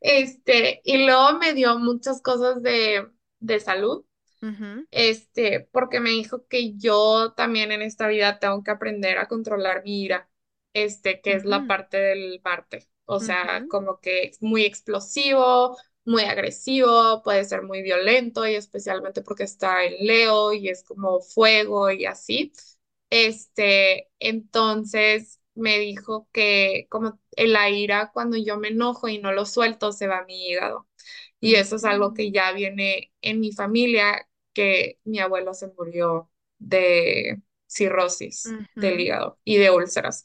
[0.00, 3.08] Este, y luego me dio muchas cosas de,
[3.40, 4.04] de salud.
[4.90, 9.84] Este, porque me dijo que yo también en esta vida tengo que aprender a controlar
[9.84, 10.28] mi ira,
[10.72, 12.88] este, que es la parte del Marte.
[13.06, 19.22] O sea, como que es muy explosivo, muy agresivo, puede ser muy violento y especialmente
[19.22, 22.52] porque está en Leo y es como fuego y así.
[23.10, 29.32] Este, entonces me dijo que como en la ira, cuando yo me enojo y no
[29.32, 30.88] lo suelto, se va a mi hígado.
[31.40, 35.68] Y eso es algo que mm, ya viene en mi familia, que mi abuelo se
[35.76, 40.24] murió de cirrosis del hígado y de úlceras.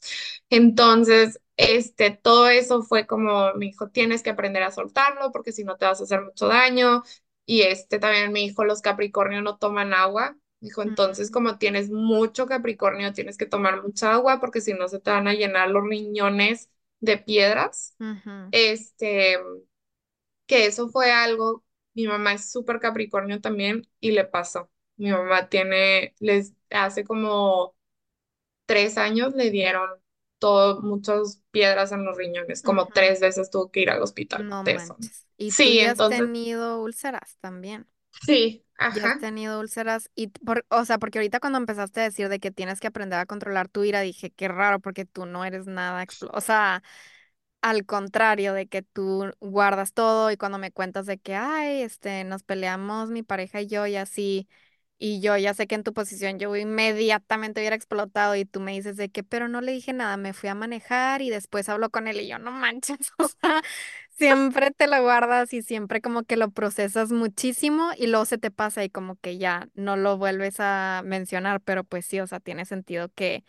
[0.50, 5.64] Entonces, este, todo eso fue como, me dijo, tienes que aprender a soltarlo porque si
[5.64, 7.04] no te vas a hacer mucho daño.
[7.46, 10.38] Y este también me dijo, los Capricornio no toman agua.
[10.62, 15.00] Dijo, entonces como tienes mucho Capricornio, tienes que tomar mucha agua porque si no se
[15.00, 17.96] te van a llenar los riñones de piedras.
[18.52, 19.38] Este,
[20.46, 24.70] que eso fue algo, mi mamá es súper Capricornio también y le pasó.
[24.98, 27.76] Mi mamá tiene, les hace como
[28.66, 29.90] tres años le dieron
[30.40, 34.64] todo, muchas piedras en los riñones, como tres veces tuvo que ir al hospital No
[34.64, 34.98] de eso.
[35.38, 37.88] ¿Y tú Sí, ya has tenido úlceras también?
[38.22, 39.18] Sí, Ya has ajá.
[39.18, 42.80] tenido úlceras y, por, o sea, porque ahorita cuando empezaste a decir de que tienes
[42.80, 46.30] que aprender a controlar tu ira, dije, qué raro, porque tú no eres nada, explo-
[46.34, 46.84] o sea,
[47.62, 52.24] al contrario de que tú guardas todo y cuando me cuentas de que, ay, este,
[52.26, 54.48] nos peleamos mi pareja y yo y así,
[55.00, 58.74] y yo ya sé que en tu posición yo inmediatamente hubiera explotado y tú me
[58.74, 61.90] dices de que, pero no le dije nada, me fui a manejar y después hablo
[61.92, 63.62] con él y yo, no manches, o sea,
[64.18, 68.52] siempre te lo guardas y siempre como que lo procesas muchísimo y luego se te
[68.52, 72.40] pasa y como que ya no lo vuelves a mencionar, pero pues sí, o sea,
[72.40, 73.44] tiene sentido que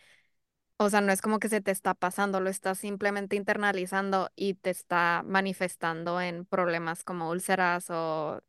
[0.79, 4.55] o sea, no es como que se te está pasando, lo estás simplemente internalizando y
[4.55, 8.43] te está manifestando en problemas como úlceras o,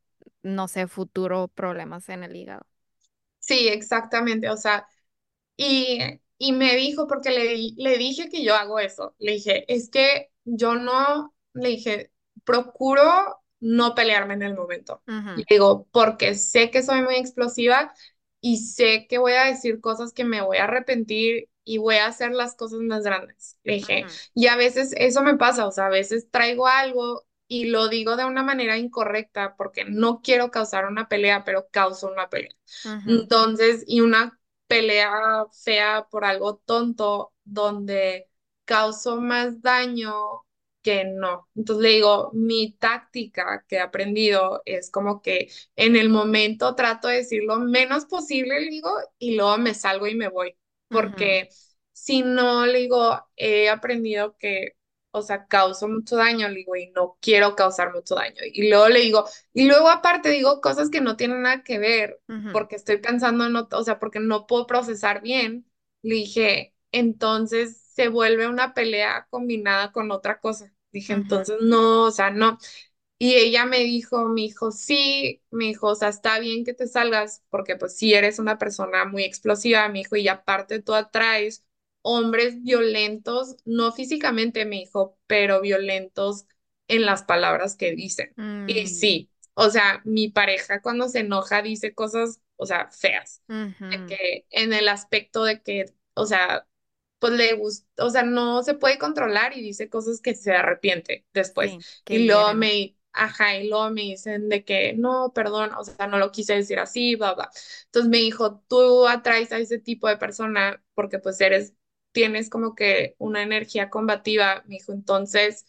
[0.44, 2.66] no sé, futuro problemas en el hígado.
[3.40, 4.50] Sí, exactamente.
[4.50, 4.88] O sea,
[5.58, 6.00] Y,
[6.40, 10.32] y me dijo, porque le, le dije que yo hago eso, le dije, es que
[10.46, 12.12] yo no, le dije,
[12.46, 15.04] procuro no pelearme en el momento.
[15.36, 17.94] Le Ujú, digo, porque sé que soy muy explosiva
[18.42, 22.08] y sé que voy a decir cosas que me voy a arrepentir y voy a
[22.08, 23.58] hacer las cosas más grandes.
[23.64, 27.66] Le dije, y a veces eso me pasa, o sea, a veces traigo algo y
[27.66, 32.30] lo digo de una manera incorrecta porque no quiero causar una pelea, pero causo una
[32.30, 32.52] pelea.
[33.06, 38.30] Entonces, y una pelea fea por algo tonto donde
[38.66, 40.14] causó más daño
[40.88, 41.50] que no.
[41.56, 47.10] Entonces le digo, mi táctica que he aprendido es como que en el momento trato
[47.10, 50.56] de decir lo menos posible, le digo, y luego me salgo y me voy,
[50.92, 51.50] porque
[51.92, 54.78] si no, le digo, he aprendido que,
[55.12, 58.38] o sea, causo mucho daño, le digo, y no quiero causar mucho daño.
[58.54, 62.22] Y luego le digo, y luego aparte digo cosas que no tienen nada que ver
[62.52, 65.66] porque estoy pensando en, o sea, porque no puedo procesar bien,
[66.02, 70.72] le dije, entonces se vuelve una pelea combinada con otra cosa.
[71.00, 72.58] Dije, entonces no, o sea, no.
[73.20, 76.88] Y ella me dijo, me dijo, sí, me dijo, o sea, está bien que te
[76.88, 81.66] salgas, porque pues sí eres una persona muy explosiva, me dijo, y aparte tú atraes
[82.04, 86.46] hombres violentos, no físicamente, me dijo, pero violentos
[86.88, 88.38] en las palabras que dicen.
[88.66, 93.42] Y mm, sí, o sea, mi pareja cuando se enoja dice cosas, o sea, feas,
[93.90, 94.06] de ujú.
[94.06, 96.67] que en el aspecto de que, o sea,
[97.20, 101.26] pues le gusta, o sea, no se puede controlar y dice cosas que se arrepiente
[101.34, 101.78] después.
[101.80, 106.08] Sí, Y luego me, ajá, y luego me dicen de que no, perdón, o sea,
[106.08, 107.50] no lo quise decir así, bla, bla.
[107.86, 111.74] Entonces me dijo, tú atraes a ese tipo de persona porque pues eres,
[112.12, 115.66] tienes como que una energía combativa, me dijo, entonces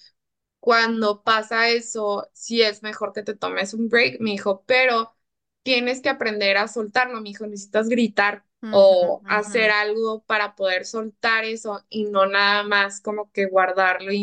[0.61, 5.17] cuando pasa eso, sí es mejor que te tomes un break, me dijo, pero
[5.63, 11.45] tienes que aprender a soltarlo, me dijo, necesitas gritar O hacer algo para poder soltar
[11.45, 14.17] eso y no nada más como que guardarlo e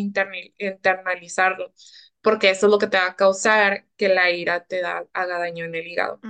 [0.59, 1.73] internalizarlo,
[2.21, 5.39] porque eso es lo que te va a causar que la ira te da, haga
[5.39, 6.21] daño en el hígado.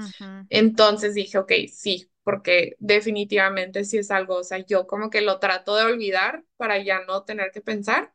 [0.49, 5.39] Entonces dije, ok, sí, porque definitivamente sí es algo, o sea, yo como que lo
[5.39, 8.13] trato de olvidar para ya no tener que pensar.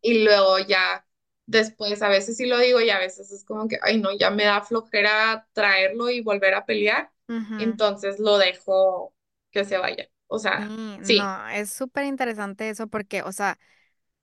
[0.00, 1.06] Y luego ya
[1.46, 4.30] después a veces sí lo digo y a veces es como que, ay no, ya
[4.30, 7.12] me da flojera traerlo y volver a pelear,
[7.56, 9.14] entonces lo dejo
[9.50, 10.08] que se vaya.
[10.26, 11.32] O sea, Sí, sí.
[11.38, 13.58] no, es súper interesante eso porque, o sea,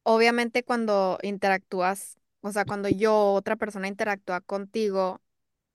[0.03, 5.21] obviamente cuando interactúas, o sea, cuando yo, otra persona interactúa contigo,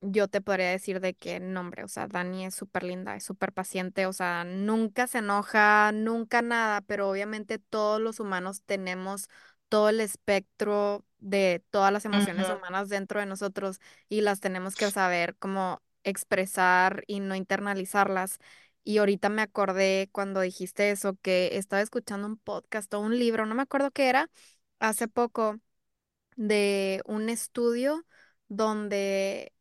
[0.02, 3.24] yo te podría decir de que, no, hombre, o sea, Dani es súper linda, es
[3.24, 9.28] súper paciente, o sea, nunca se enoja, nunca nada, pero obviamente todos los humanos tenemos
[9.68, 14.90] todo el espectro de todas las emociones humanas dentro de nosotros y las tenemos que
[14.90, 18.38] saber como expresar y no internalizarlas.
[18.84, 23.46] Y ahorita me acordé cuando dijiste eso, que estaba escuchando un podcast o un libro,
[23.46, 24.30] no me acuerdo qué era,
[24.78, 25.58] hace poco,
[26.36, 28.06] de un estudio
[28.48, 29.52] donde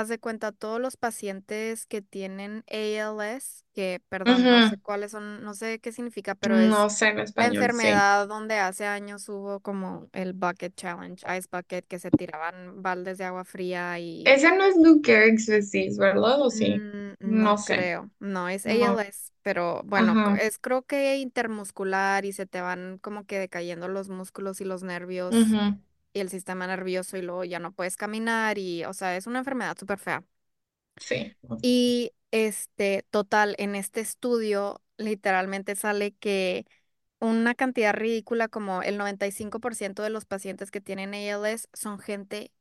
[0.00, 5.42] haz de cuenta todos los pacientes que tienen ALS, que perdón, no sé cuáles son,
[5.44, 7.92] no sé qué significa, pero es No sé en la español, sí.
[7.92, 13.18] enfermedad donde hace años hubo como el Bucket Challenge, Ice Bucket, que se tiraban baldes
[13.18, 16.42] de agua fría y Ese no es Lou Gehrig's disease, ¿verdad?
[16.42, 16.86] ¿O sí?
[16.90, 17.76] mm, No no sé.
[17.76, 18.96] creo, no es No.
[18.96, 24.08] ALS, pero bueno, es creo que intermuscular y se te van como que decayendo los
[24.08, 25.78] músculos y los nervios Ujú.
[26.16, 29.40] Y el sistema nervioso y luego ya no puedes caminar y, o sea, es una
[29.40, 30.24] enfermedad súper fea.
[30.96, 31.36] Sí.
[31.62, 36.66] Y este, total, en este estudio literalmente sale que
[37.20, 42.52] una cantidad ridícula como el 95% de los pacientes que tienen ALS son gente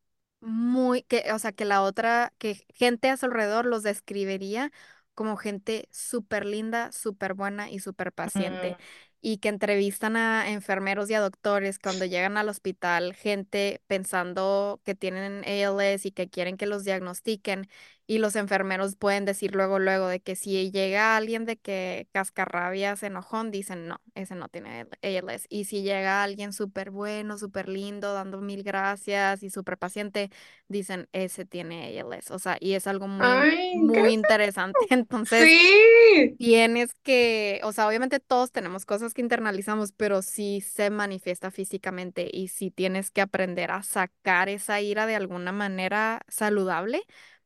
[0.41, 4.71] muy, que, o sea, que la otra, que gente a su alrededor los describiría
[5.15, 8.77] como gente súper linda, súper buena y súper paciente.
[8.79, 8.83] Mm.
[9.27, 14.93] Y que entrevistan a enfermeros y a doctores cuando llegan al hospital, gente pensando que
[14.93, 17.67] tienen ALS y que quieren que los diagnostiquen.
[18.07, 23.01] Y los enfermeros pueden decir luego, luego de que si llega alguien de que cascarrabias,
[23.03, 25.47] enojón, dicen no, ese no tiene ALS.
[25.49, 30.29] Y si llega alguien súper bueno, súper lindo, dando mil gracias y súper paciente,
[30.67, 32.31] dicen ese tiene ALS.
[32.31, 34.77] O sea, y es algo muy, Ay, muy interesante.
[34.91, 36.35] Entonces, Sí.
[36.37, 42.29] tienes que, o sea, obviamente todos tenemos cosas que internalizamos, pero sí se manifiesta físicamente
[42.31, 47.01] y sí tienes que aprender a sacar esa ira de alguna manera saludable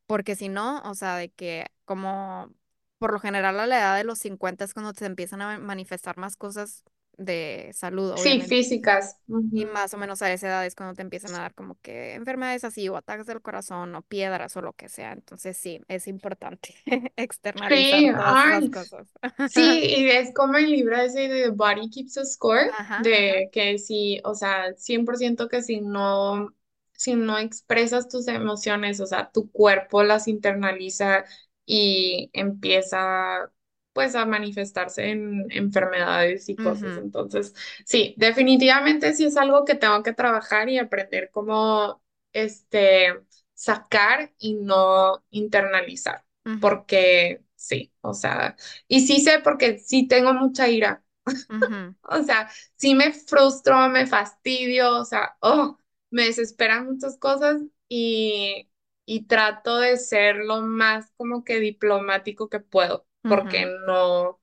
[0.10, 2.54] porque si no, o sea, de que como
[3.00, 6.18] por lo general a la edad de los 50 es cuando se empiezan a manifestar
[6.18, 6.84] más cosas
[7.18, 8.42] de salud, Sí, obviamente.
[8.42, 9.18] físicas.
[9.56, 12.14] Y más o menos a esa edad es cuando te empiezan a dar como que
[12.16, 15.14] enfermedades así o ataques del corazón o piedras o lo que sea.
[15.14, 16.76] Entonces sí, es importante
[17.18, 19.08] externalizar Sí, todas cosas.
[19.46, 19.62] Sí,
[19.98, 23.04] y es como el libro ese de Body Keeps a Score, Ajá, ajá.
[23.04, 26.54] de que si, o sea, 100% que si no,
[27.00, 31.26] si no expresas tus emociones, o sea, tu cuerpo las internaliza
[31.66, 33.52] y empieza
[33.94, 36.98] pues a manifestarse en enfermedades y cosas.
[36.98, 37.54] Entonces,
[37.86, 42.02] sí, definitivamente sí es algo que tengo que trabajar y aprender cómo,
[42.34, 43.14] este,
[43.54, 46.26] sacar y no internalizar,
[46.60, 48.56] porque sí, o sea...
[48.88, 51.04] Y sí sé porque sí tengo mucha ira.
[51.50, 55.78] ujú, O sea, sí me frustro, me fastidio, o sea, oh,
[56.12, 58.70] me desesperan muchas cosas y,
[59.06, 64.40] y trato de ser lo más como que diplomático que puedo, porque no,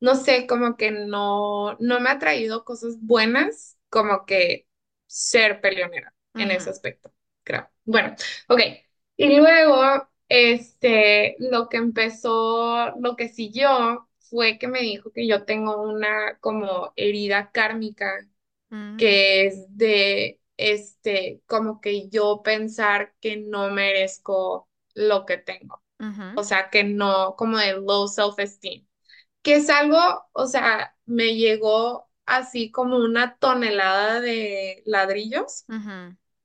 [0.00, 4.68] no sé, como que no, no me ha traído cosas buenas, como que
[5.06, 7.12] ser peleonera en ese aspecto,
[7.44, 7.68] creo.
[7.84, 8.14] Bueno,
[8.48, 8.60] ok.
[9.16, 15.44] Y luego, este, lo que empezó, lo que siguió fue que me dijo que yo
[15.44, 18.26] tengo una como herida kármica,
[18.70, 25.82] mm, que es de, este, como que yo pensar que no merezco lo que tengo.
[26.34, 28.86] O sea, que no, como de low self-esteem.
[29.42, 29.98] Que es algo,
[30.32, 35.66] o sea, me llegó así como una tonelada de ladrillos,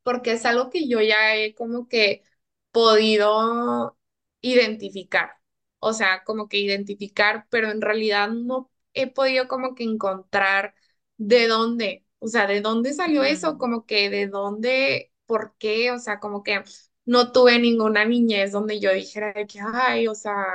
[0.03, 2.23] porque es algo que yo ya he como que
[2.71, 3.97] podido
[4.41, 5.33] identificar,
[5.79, 10.75] o sea, como que identificar, pero en realidad no he podido como que encontrar
[11.17, 15.99] de dónde, o sea, de dónde salió eso, como que de dónde, por qué, o
[15.99, 16.63] sea, como que
[17.05, 20.45] no tuve ninguna niñez donde yo dijera de que, ay, o sea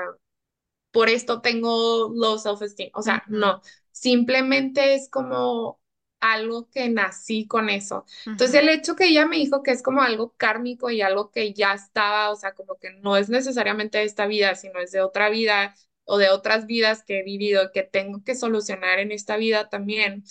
[0.90, 2.90] por esto tengo low self-esteem.
[2.94, 5.80] O sea, no, simplemente es como
[6.20, 8.04] algo que nací con eso.
[8.26, 11.52] Entonces, el hecho que ella me dijo que es como algo kármico y algo que
[11.52, 15.00] ya estaba, o sea, como que no es necesariamente de esta vida, sino es de
[15.02, 19.36] otra vida o de otras vidas que he vivido que tengo que solucionar en esta
[19.36, 20.24] vida también,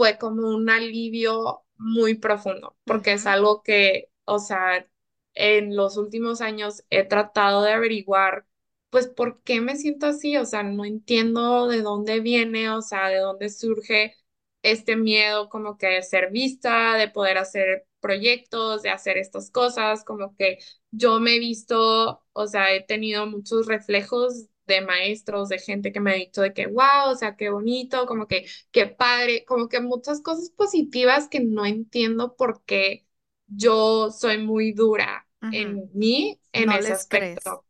[0.00, 4.86] fue como un alivio muy profundo, porque es algo que, o sea,
[5.34, 8.46] en los últimos años he tratado de averiguar
[8.90, 10.36] pues, ¿por qué me siento así?
[10.36, 14.16] O sea, no entiendo de dónde viene, o sea, de dónde surge
[14.62, 20.04] este miedo como que de ser vista, de poder hacer proyectos, de hacer estas cosas,
[20.04, 20.58] como que
[20.90, 26.00] yo me he visto, o sea, he tenido muchos reflejos de maestros, de gente que
[26.00, 29.68] me ha dicho de que, wow, o sea, qué bonito, como que, qué padre, como
[29.68, 33.06] que muchas cosas positivas que no entiendo por qué
[33.46, 37.58] yo soy muy dura en mí en No ese crees.
[37.58, 37.64] aspecto.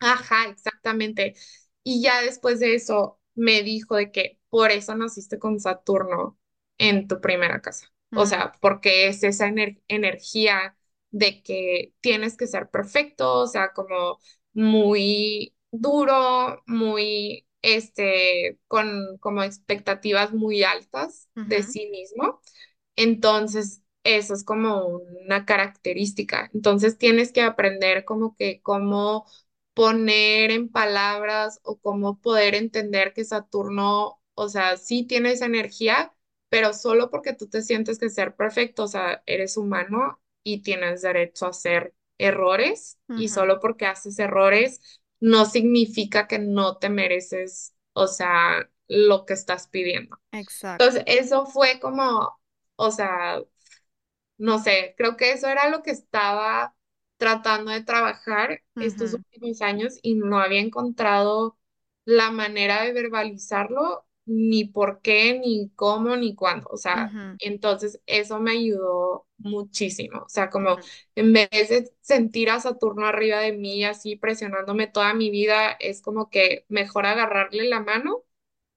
[0.00, 1.34] Ajá, exactamente.
[1.84, 6.38] Y ya después de eso me dijo de que por eso naciste con Saturno
[6.78, 7.92] en tu primera casa.
[8.12, 10.76] O sea, porque es esa ener- energía.
[11.14, 14.18] de que tienes que ser perfecto, o sea, como
[14.54, 22.40] muy duro, muy, este, con como expectativas muy altas de sí mismo.
[22.96, 24.86] Entonces, eso es como
[25.24, 26.50] una característica.
[26.54, 29.26] Entonces, tienes que aprender como que cómo
[29.74, 36.14] poner en palabras o cómo poder entender que Saturno, o sea, sí tiene esa energía,
[36.48, 41.02] pero solo porque tú te sientes que ser perfecto, o sea, eres humano y tienes
[41.02, 47.74] derecho a hacer errores y solo porque haces errores no significa que no te mereces,
[47.94, 50.20] o sea, lo que estás pidiendo.
[50.78, 51.04] Entonces, Exacto.
[51.06, 52.38] eso fue como,
[52.76, 53.40] o sea,
[54.38, 56.74] no sé, creo que eso era lo que estaba
[57.16, 61.58] tratando de trabajar estos últimos años y no había encontrado
[62.04, 66.68] la manera de verbalizarlo, ni por qué, ni cómo, ni cuándo.
[66.70, 70.20] O sea, entonces eso me ayudó muchísimo.
[70.24, 70.78] O sea, como
[71.14, 76.02] en vez de sentir a Saturno arriba de mí, así presionándome toda mi vida, es
[76.02, 78.24] como que mejor agarrarle la mano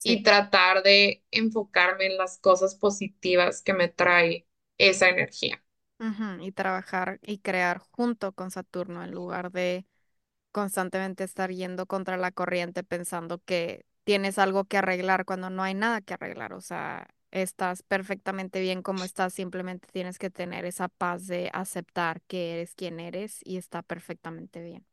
[0.04, 5.64] y tratar de enfocarme en las cosas positivas que me trae esa energía.
[6.38, 9.86] Y trabajar y crear junto con Saturno en lugar de
[10.52, 15.76] constantemente estar yendo contra la corriente pensando que tienes algo que arreglar cuando no hay
[15.76, 16.53] nada que arreglar.
[16.53, 22.22] O sea, estás perfectamente bien como estás, simplemente tienes que tener esa paz de aceptar
[22.24, 24.86] que eres quien eres y está perfectamente bien.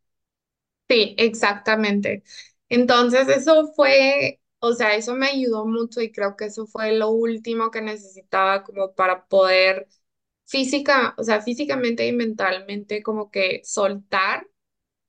[0.89, 2.23] Sí, exactamente.
[2.69, 7.11] Entonces eso fue, o sea, eso me ayudó mucho y creo que eso fue lo
[7.11, 9.89] último que necesitaba como para poder
[10.47, 14.49] física, o sea, físicamente y mentalmente como que soltar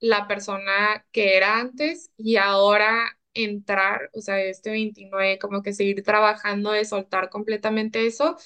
[0.00, 6.02] la persona que era antes y ahora entrar, o sea, este 29 como que seguir
[6.02, 8.36] trabajando de soltar completamente eso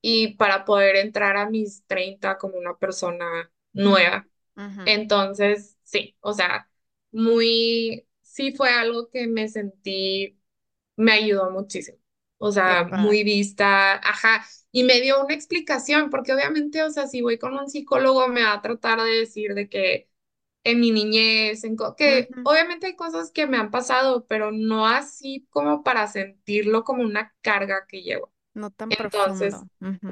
[0.00, 4.28] y para poder entrar a mis 30 como una persona nueva.
[4.84, 6.70] Entonces, sí, o sea,
[7.12, 10.38] muy, sí fue algo que me sentí,
[10.96, 11.98] me ayudó muchísimo.
[12.38, 17.22] O sea, muy vista, ajá, y me dio una explicación, porque obviamente, o sea, si
[17.22, 20.10] voy con un psicólogo me va a tratar de decir de que
[20.70, 25.46] en mi niñez, en que obviamente hay cosas que me han pasado, pero no así
[25.50, 28.32] como para sentirlo como una carga que llevo.
[28.54, 29.68] No tan Entonces, profundo.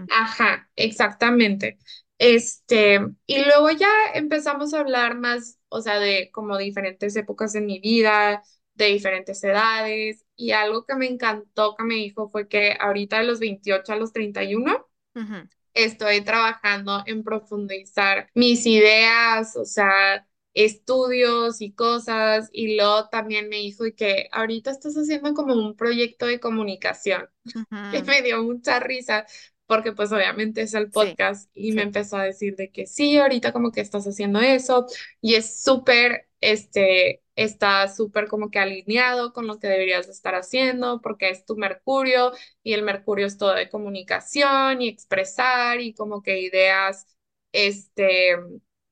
[0.09, 1.79] Ajá, exactamente.
[2.19, 7.67] Este, y luego ya empezamos a hablar más, o sea, de como diferentes épocas en
[7.67, 8.43] mi vida,
[8.75, 13.25] de diferentes edades, y algo que me encantó que me dijo fue que ahorita de
[13.25, 21.61] los 28 a los 31 ujú, estoy trabajando en profundizar mis ideas, o sea, estudios
[21.61, 26.27] y cosas, y luego también me dijo y que ahorita estás haciendo como un proyecto
[26.27, 27.29] de comunicación.
[27.91, 29.27] Que me dio mucha risa,
[29.67, 33.17] porque pues obviamente es el Sí, podcast y me empezó a decir de que sí,
[33.19, 34.87] ahorita como que estás haciendo eso
[35.21, 40.35] y es súper, este, está súper como que alineado con lo que deberías de estar
[40.35, 42.33] haciendo porque es tu Mercurio
[42.63, 47.07] y el Mercurio es todo de comunicación y expresar y como que ideas,
[47.53, 48.37] este,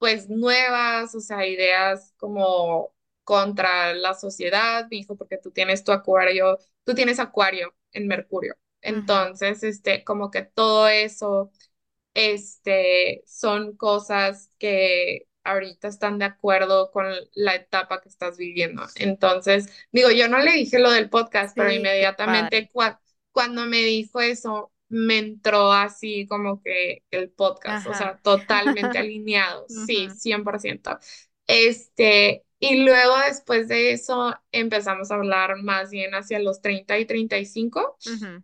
[0.03, 2.93] pues nuevas, o sea, ideas como
[3.25, 8.57] contra la sociedad, dijo, porque tú tienes tu acuario, tú tienes acuario en Mercurio.
[8.81, 11.53] Entonces, este, como que todo eso,
[12.15, 18.85] este, son cosas que ahorita están de acuerdo con la etapa que estás viviendo.
[18.97, 22.71] Entonces, digo, yo no le dije lo del podcast, pero Sí, inmediatamente
[23.33, 27.95] cuando me dijo eso, me entró así como que el podcast, o Ajá.
[27.95, 30.99] sea, totalmente alineado, sí, Ujú, 100%.
[31.47, 37.07] Este, y luego después de eso empezamos a hablar más bien hacia los 30 y
[37.07, 38.43] 35 ujú,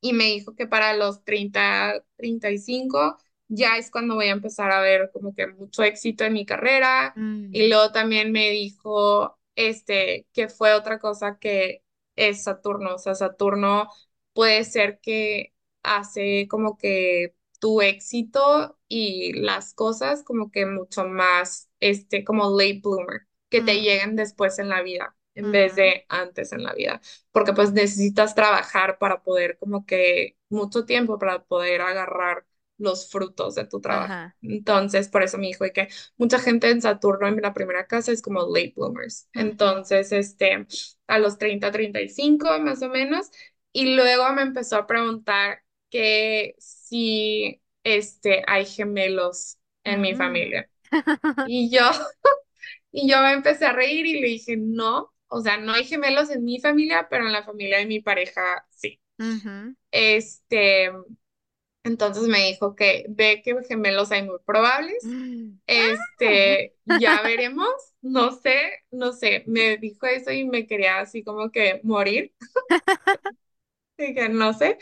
[0.00, 3.18] y me dijo que para los treinta treinta y cinco
[3.48, 7.18] ya es cuando voy a empezar a ver como que mucho éxito en mi carrera.
[7.50, 11.82] Y mm, luego también me dijo, este, que fue otra cosa que
[12.16, 13.88] es Saturno, o sea, Saturno
[14.32, 15.54] puede ser que
[15.86, 22.80] hace como que tu éxito y las cosas como que mucho más, este, como late
[22.82, 26.72] bloomer, que te lleguen mm, después en la vida en vez de antes en la
[26.74, 27.00] vida
[27.32, 32.46] porque pues necesitas trabajar para poder como que mucho tiempo para poder agarrar
[32.78, 34.14] los frutos de tu trabajo.
[34.14, 34.36] Ajá.
[34.42, 38.22] Entonces, por eso me dijo que mucha gente en Saturno en la primera casa es
[38.22, 39.28] como late bloomers.
[39.32, 40.66] Entonces, este,
[41.06, 43.30] a los treinta treinta y cinco más o menos.
[43.72, 50.16] Y luego me empezó a preguntar que si, este, hay gemelos en mi mm.
[50.16, 50.70] familia.
[51.48, 51.82] Y yo,
[52.92, 56.30] y yo me empecé a reír y le dije, no, o sea, no hay gemelos
[56.30, 59.00] en mi familia, pero en la familia de mi pareja sí.
[59.90, 60.90] Este,
[61.84, 65.02] Entonces me dijo que ve que gemelos hay muy probables.
[65.66, 67.68] Este, ya veremos.
[68.00, 69.42] No sé, no sé.
[69.46, 72.32] Me dijo eso y me quería así como que morir.
[73.98, 74.78] Dije, no sé.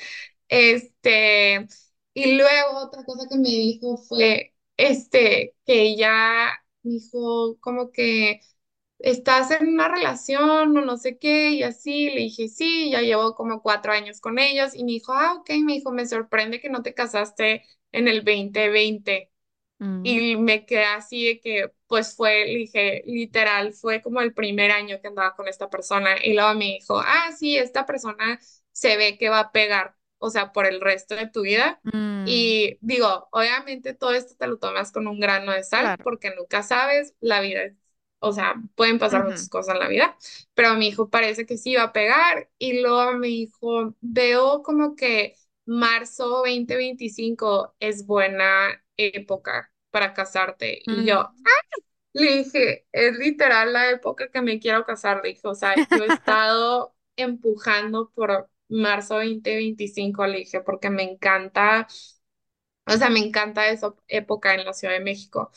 [0.49, 1.67] Este,
[2.15, 6.49] y luego otra cosa que me dijo fue, este, que ella
[6.83, 8.41] me dijo como que
[8.99, 13.35] estás en una relación o no sé qué, y así, le dije, sí, ya llevo
[13.35, 16.71] como cuatro años con ellos, y me dijo, ah, ok, me dijo, me sorprende que
[16.71, 19.31] no te casaste en el 2020.
[19.81, 24.35] Mm, Y me quedé así de que, pues fue, le dije, literal, fue como el
[24.35, 26.17] primer año que andaba con esta persona.
[26.23, 28.39] Y luego me dijo, ah, sí, esta persona
[28.73, 31.81] se ve que va a pegar, o sea, por el resto de tu vida.
[31.85, 36.05] mm, Y digo, obviamente todo esto te lo tomas con un grano de sal, claro.
[36.05, 37.75] porque nunca sabes, la vida es,
[38.21, 40.17] o sea, pueden pasar Ujú, muchas cosas en la vida,
[40.55, 42.51] pero mi hijo parece que sí va a pegar.
[42.59, 50.81] Y luego me dijo, veo como que marzo 2025 es buena época para casarte.
[50.83, 51.47] Y yo mm.
[52.13, 55.21] le dije, es literal la época que me quiero casar.
[55.23, 61.03] Le dije, o sea, yo he estado empujando por marzo 2025, le dije, porque me
[61.05, 61.87] encanta
[62.87, 65.51] o sea, me encanta esa época en la Ciudad de México.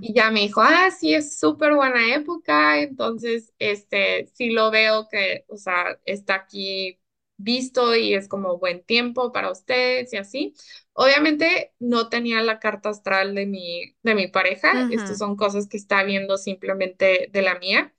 [0.00, 2.80] Y ya me dijo, ah, sí, es súper buena época.
[2.80, 7.00] Entonces, este, sí lo veo que, o sea, está aquí
[7.36, 10.54] visto y es como buen tiempo para ustedes y así.
[10.92, 14.70] Obviamente no tenía la carta astral de mi, de mi pareja.
[14.90, 17.94] Estas ujú, son cosas que está viendo simplemente de la mía.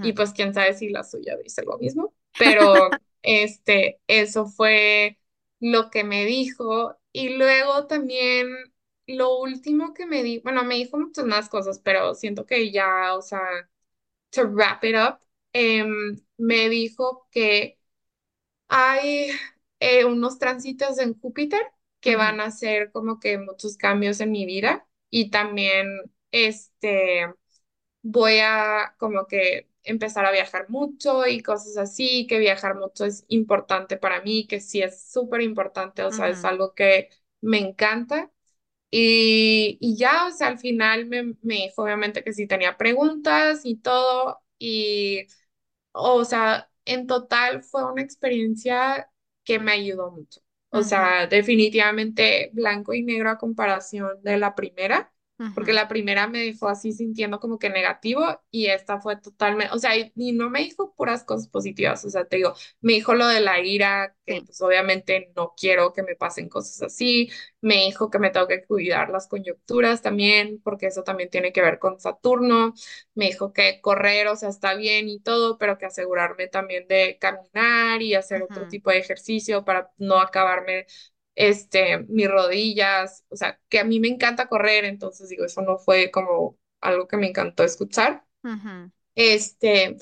[0.00, 2.14] Y pues quién sabe si la suya dice lo mismo.
[2.36, 5.18] Pero, este, eso fue
[5.60, 6.96] lo que me dijo.
[7.12, 8.48] Y luego también
[9.06, 13.14] lo último que me di, bueno, me dijo muchas más cosas, pero siento que ya,
[13.16, 13.40] o sea,
[14.30, 15.18] to wrap it up,
[15.52, 17.78] em, me dijo que
[18.68, 19.30] hay
[19.80, 21.60] eh, unos tránsitos en Júpiter
[22.00, 25.86] que van a hacer como que muchos cambios en mi vida y también,
[26.32, 27.26] este
[28.02, 33.24] voy a como que empezar a viajar mucho y cosas así, que viajar mucho es
[33.28, 37.10] importante para mí, que sí es súper importante, o sea, es algo que
[37.40, 38.30] me encanta.
[38.90, 43.62] Y, y ya, o sea, al final me, me dijo obviamente que sí tenía preguntas
[43.64, 45.26] y todo, y
[45.92, 49.10] o sea, en total fue una experiencia
[49.44, 50.40] que me ayudó mucho.
[50.70, 55.12] O ujú, sea, definitivamente blanco y negro a comparación de la primera,
[55.52, 59.78] porque la primera me dejó así sintiendo como que negativo y esta fue totalmente, o
[59.78, 63.14] sea, y, y no me dijo puras cosas positivas, o sea, te digo, me dijo
[63.14, 64.42] lo de la ira, que Sí.
[64.46, 67.30] pues obviamente no quiero que me pasen cosas así,
[67.60, 71.62] me dijo que me tengo que cuidar las coyunturas también, porque eso también tiene que
[71.62, 72.74] ver con Saturno
[73.14, 77.18] me dijo que correr, o sea, está bien y todo, pero que asegurarme también de
[77.20, 80.86] caminar y hacer otro tipo de ejercicio para no acabarme,
[81.40, 85.78] este, mis rodillas, o sea, que a mí me encanta correr, entonces digo, eso no
[85.78, 88.26] fue como algo que me encantó escuchar.
[89.14, 89.96] Este,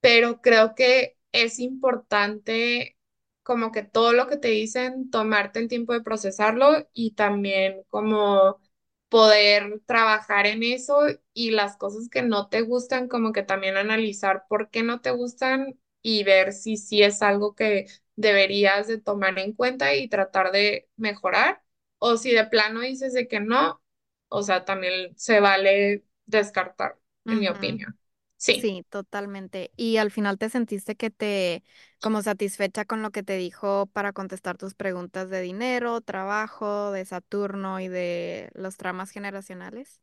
[0.00, 2.98] pero creo que es importante
[3.42, 8.60] como que todo lo que te dicen, tomarte el tiempo de procesarlo y también como
[9.08, 11.00] poder trabajar en eso
[11.32, 15.10] y las cosas que no te gustan, como que también analizar por qué no te
[15.12, 17.86] gustan y ver si sí es algo que
[18.16, 21.62] deberías de tomar en cuenta y tratar de mejorar
[21.98, 23.82] o si de plano dices de que no,
[24.28, 27.98] o sea, también se vale descartar, en mi opinión.
[28.36, 28.70] Sí.
[28.70, 29.72] Sí, totalmente.
[29.76, 31.62] ¿Y al final te sentiste que te,
[32.00, 37.04] como satisfecha con lo que te dijo para contestar tus preguntas de dinero, trabajo, de
[37.04, 40.00] Saturno y de los tramas generacionales?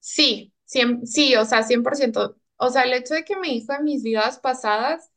[0.00, 3.48] Sí, cien- sí, o sea, cien por ciento O sea, el hecho de que me
[3.48, 5.10] dijo en mis vidas pasadas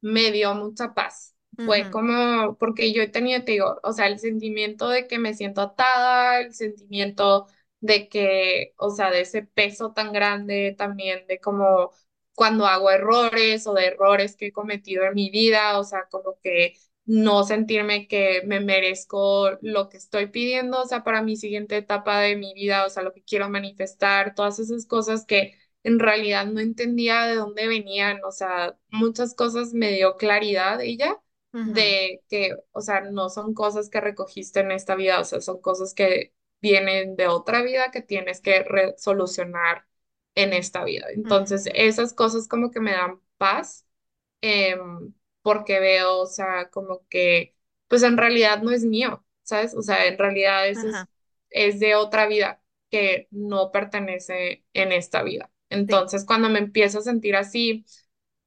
[0.00, 1.35] me dio mucha paz.
[1.64, 5.34] Fue como, porque yo he tenido, te digo, o sea, el sentimiento de que me
[5.34, 7.46] siento atada, el sentimiento
[7.80, 11.90] de que, o sea, de ese peso tan grande también, de como
[12.34, 16.38] cuando hago errores o de errores que he cometido en mi vida, o sea, como
[16.42, 21.76] que no sentirme que me merezco lo que estoy pidiendo, o sea, para mi siguiente
[21.76, 25.54] etapa de mi vida, o sea, lo que quiero manifestar, todas esas cosas que
[25.84, 31.20] en realidad no entendía de dónde venían, o sea, muchas cosas me dio claridad ella
[31.64, 35.60] de que, o sea, no son cosas que recogiste en esta vida, o sea, son
[35.60, 38.64] cosas que vienen de otra vida que tienes que
[38.98, 39.86] solucionar
[40.34, 41.06] en esta vida.
[41.12, 43.86] Entonces, esas cosas como que me dan paz
[44.40, 47.56] em, porque veo, o sea, como que,
[47.88, 49.74] pues en realidad no es mío, ¿sabes?
[49.74, 50.84] O sea, en realidad es,
[51.50, 55.50] es de otra vida que no pertenece en esta vida.
[55.70, 55.70] sí.
[55.70, 57.84] Entonces, cuando me empiezo a sentir así,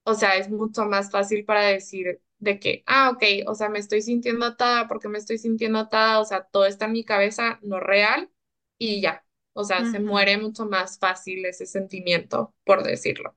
[0.03, 3.80] o sea, es mucho más fácil para decir, de que, ah, ok, o sea, me
[3.80, 7.60] estoy sintiendo atada porque me estoy sintiendo atada, o sea, todo está en mi cabeza,
[7.64, 8.32] no real,
[8.78, 13.36] y ya, o sea, se Ujú, muere mucho más fácil ese sentimiento, por decirlo.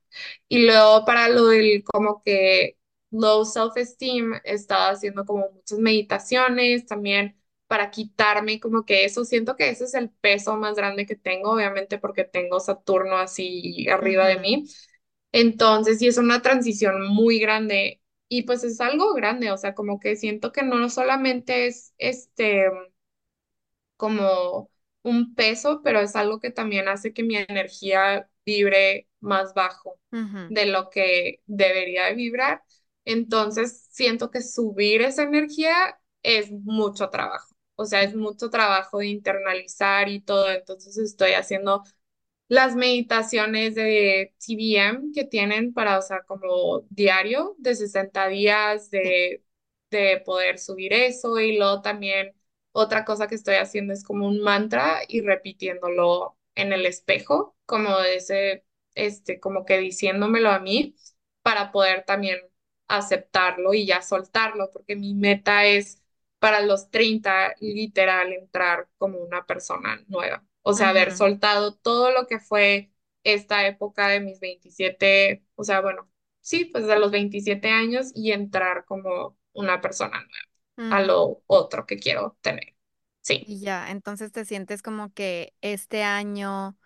[0.48, 2.78] Y luego para lo del como que
[3.10, 7.36] low self-esteem, he estado haciendo como muchas meditaciones también
[7.66, 11.52] para quitarme como que eso, siento que ese es el peso más grande que tengo,
[11.52, 14.64] obviamente porque tengo Saturno así arriba de ujú, mí.
[15.32, 18.01] Entonces, sí es una transición muy grande
[18.34, 22.66] y pues es algo grande, o sea, como que siento que no solamente es este
[23.96, 24.70] como
[25.02, 29.98] un peso, pero es algo que también hace que mi energía vibre más bajo
[30.48, 32.62] de lo que debería de vibrar.
[33.04, 37.54] Entonces, siento que subir esa energía es mucho trabajo.
[37.76, 40.50] O sea, es mucho trabajo de internalizar y todo.
[40.50, 41.82] Entonces, estoy haciendo
[42.52, 49.42] las meditaciones de TBM que tienen para, o sea, como diario de 60 días de,
[49.90, 52.34] de poder subir eso y luego también
[52.72, 57.98] otra cosa que estoy haciendo es como un mantra y repitiéndolo en el espejo, como
[58.00, 60.94] ese, este, como que diciéndomelo a mí
[61.42, 62.38] para poder también
[62.88, 66.02] aceptarlo y ya soltarlo, porque mi meta es
[66.38, 70.44] para los 30 literal entrar como una persona nueva.
[70.62, 72.92] O sea, haber soltado todo lo que fue
[73.24, 76.10] esta época de mis 27 o sea, bueno,
[76.40, 81.86] sí, pues de los 27 años y entrar como una persona nueva a lo otro
[81.86, 82.74] que quiero tener.
[83.20, 83.44] Sí.
[83.44, 86.76] Y ya, entonces te sientes como que este año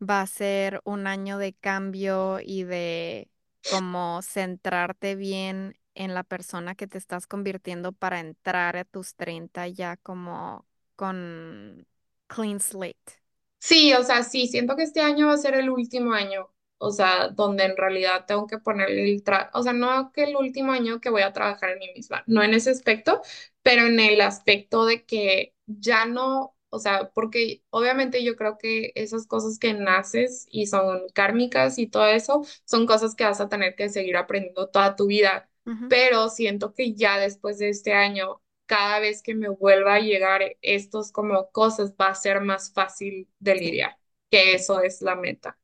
[0.00, 3.30] va a ser un año de cambio y de
[3.66, 9.68] como centrarte bien en la persona que te estás convirtiendo para entrar a tus 30
[9.68, 11.86] ya como con
[12.28, 13.25] clean slate.
[13.58, 16.90] Sí, o sea, sí, siento que este año va a ser el último año, o
[16.92, 20.72] sea, donde en realidad tengo que ponerle el tra, o sea, no que el último
[20.72, 23.22] año que voy a trabajar en mí misma, no en ese aspecto,
[23.62, 28.92] pero en el aspecto de que ya no, o sea, porque obviamente yo creo que
[28.94, 33.48] esas cosas que naces y son kármicas y todo eso, son cosas que vas a
[33.48, 37.94] tener que seguir aprendiendo toda tu vida, Ujú, pero siento que ya después de este
[37.94, 42.72] año cada vez que me vuelva a llegar estos como cosas va a ser más
[42.72, 43.98] fácil de Sí, lidiar,
[44.30, 44.56] que sí.
[44.56, 45.58] eso es la meta.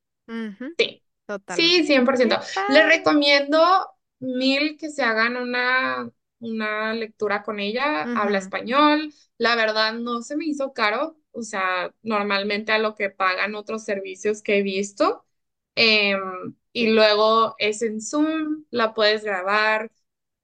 [0.77, 1.03] Sí,
[1.47, 1.87] sí, Totalmente.
[1.87, 2.87] cien por Qué ciento Le padre.
[2.87, 3.61] recomiendo
[4.21, 10.37] mil que se hagan una, una lectura con ella, habla español, la verdad no se
[10.37, 15.25] me hizo caro, o sea, normalmente a lo que pagan otros servicios que he visto.
[15.75, 16.21] Em,
[16.73, 16.93] y Sí.
[16.93, 19.91] luego es en Zoom, la puedes grabar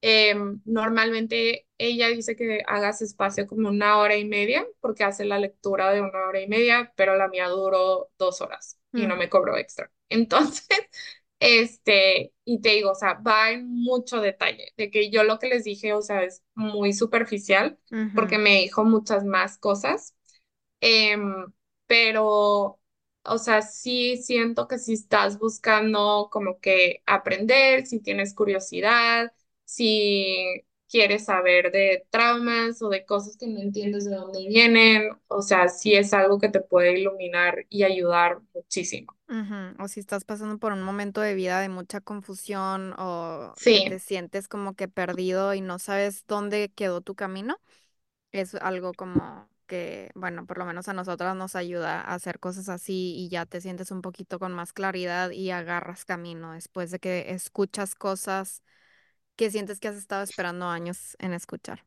[0.02, 5.38] Em, normalmente ella dice que hagas espacio como una hora y media, porque hace la
[5.38, 9.18] lectura de una hora y media, pero la mía duró dos horas y no ujú,
[9.18, 9.90] me cobró extra.
[10.08, 10.66] Entonces,
[11.40, 15.48] este, y te digo, o sea, va en mucho detalle, de que yo lo que
[15.48, 17.78] les dije, o sea, es muy superficial,
[18.14, 20.14] porque me dijo muchas más cosas
[20.80, 21.46] Em,
[21.86, 22.80] pero,
[23.24, 29.32] o sea, sí siento que si estás buscando como que aprender, si tienes curiosidad,
[29.64, 35.42] si quieres saber de traumas o de cosas que no entiendes de dónde vienen, o
[35.42, 39.16] sea, sí es algo que te puede iluminar y ayudar muchísimo.
[39.78, 43.98] O si estás pasando por un momento de vida de mucha confusión o que te
[43.98, 47.56] Sí, sientes como que perdido y no sabes dónde quedó tu camino,
[48.32, 52.68] es algo como que, bueno, por lo menos a nosotras nos ayuda a hacer cosas
[52.70, 57.00] así y ya te sientes un poquito con más claridad y agarras camino después de
[57.00, 58.62] que escuchas cosas
[59.38, 61.86] que sientes que has estado esperando años en escuchar.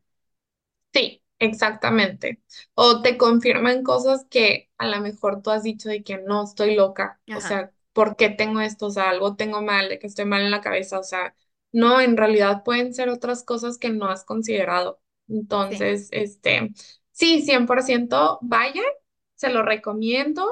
[0.92, 2.42] Sí, exactamente.
[2.74, 6.74] O te confirman cosas que a lo mejor tú has dicho de que no estoy
[6.74, 8.86] loca, o sea, ¿por qué tengo esto?
[8.86, 11.34] O sea, algo tengo mal, de que estoy mal en la cabeza, o sea,
[11.72, 15.00] no, en realidad pueden ser otras cosas que no has considerado.
[15.68, 15.76] sí.
[15.78, 16.72] Entonces, este,
[17.12, 18.84] sí, 100% vayan,
[19.34, 20.46] se lo recomiendo.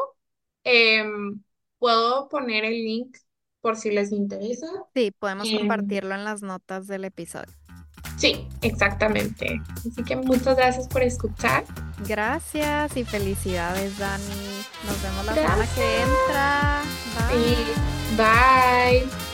[0.65, 1.43] Em,
[1.79, 3.17] puedo poner el link
[3.61, 4.67] por si les interesa.
[4.95, 7.53] Sí, podemos Em, compartirlo en las notas del episodio.
[8.17, 9.61] sí, exactamente.
[9.79, 11.65] Así que muchas gracias por escuchar.
[12.07, 14.25] Gracias y felicidades, Dani.
[14.87, 16.83] Nos vemos la semana que entra.
[17.31, 17.57] Sí,
[18.17, 19.05] Bye.
[19.07, 19.30] bye.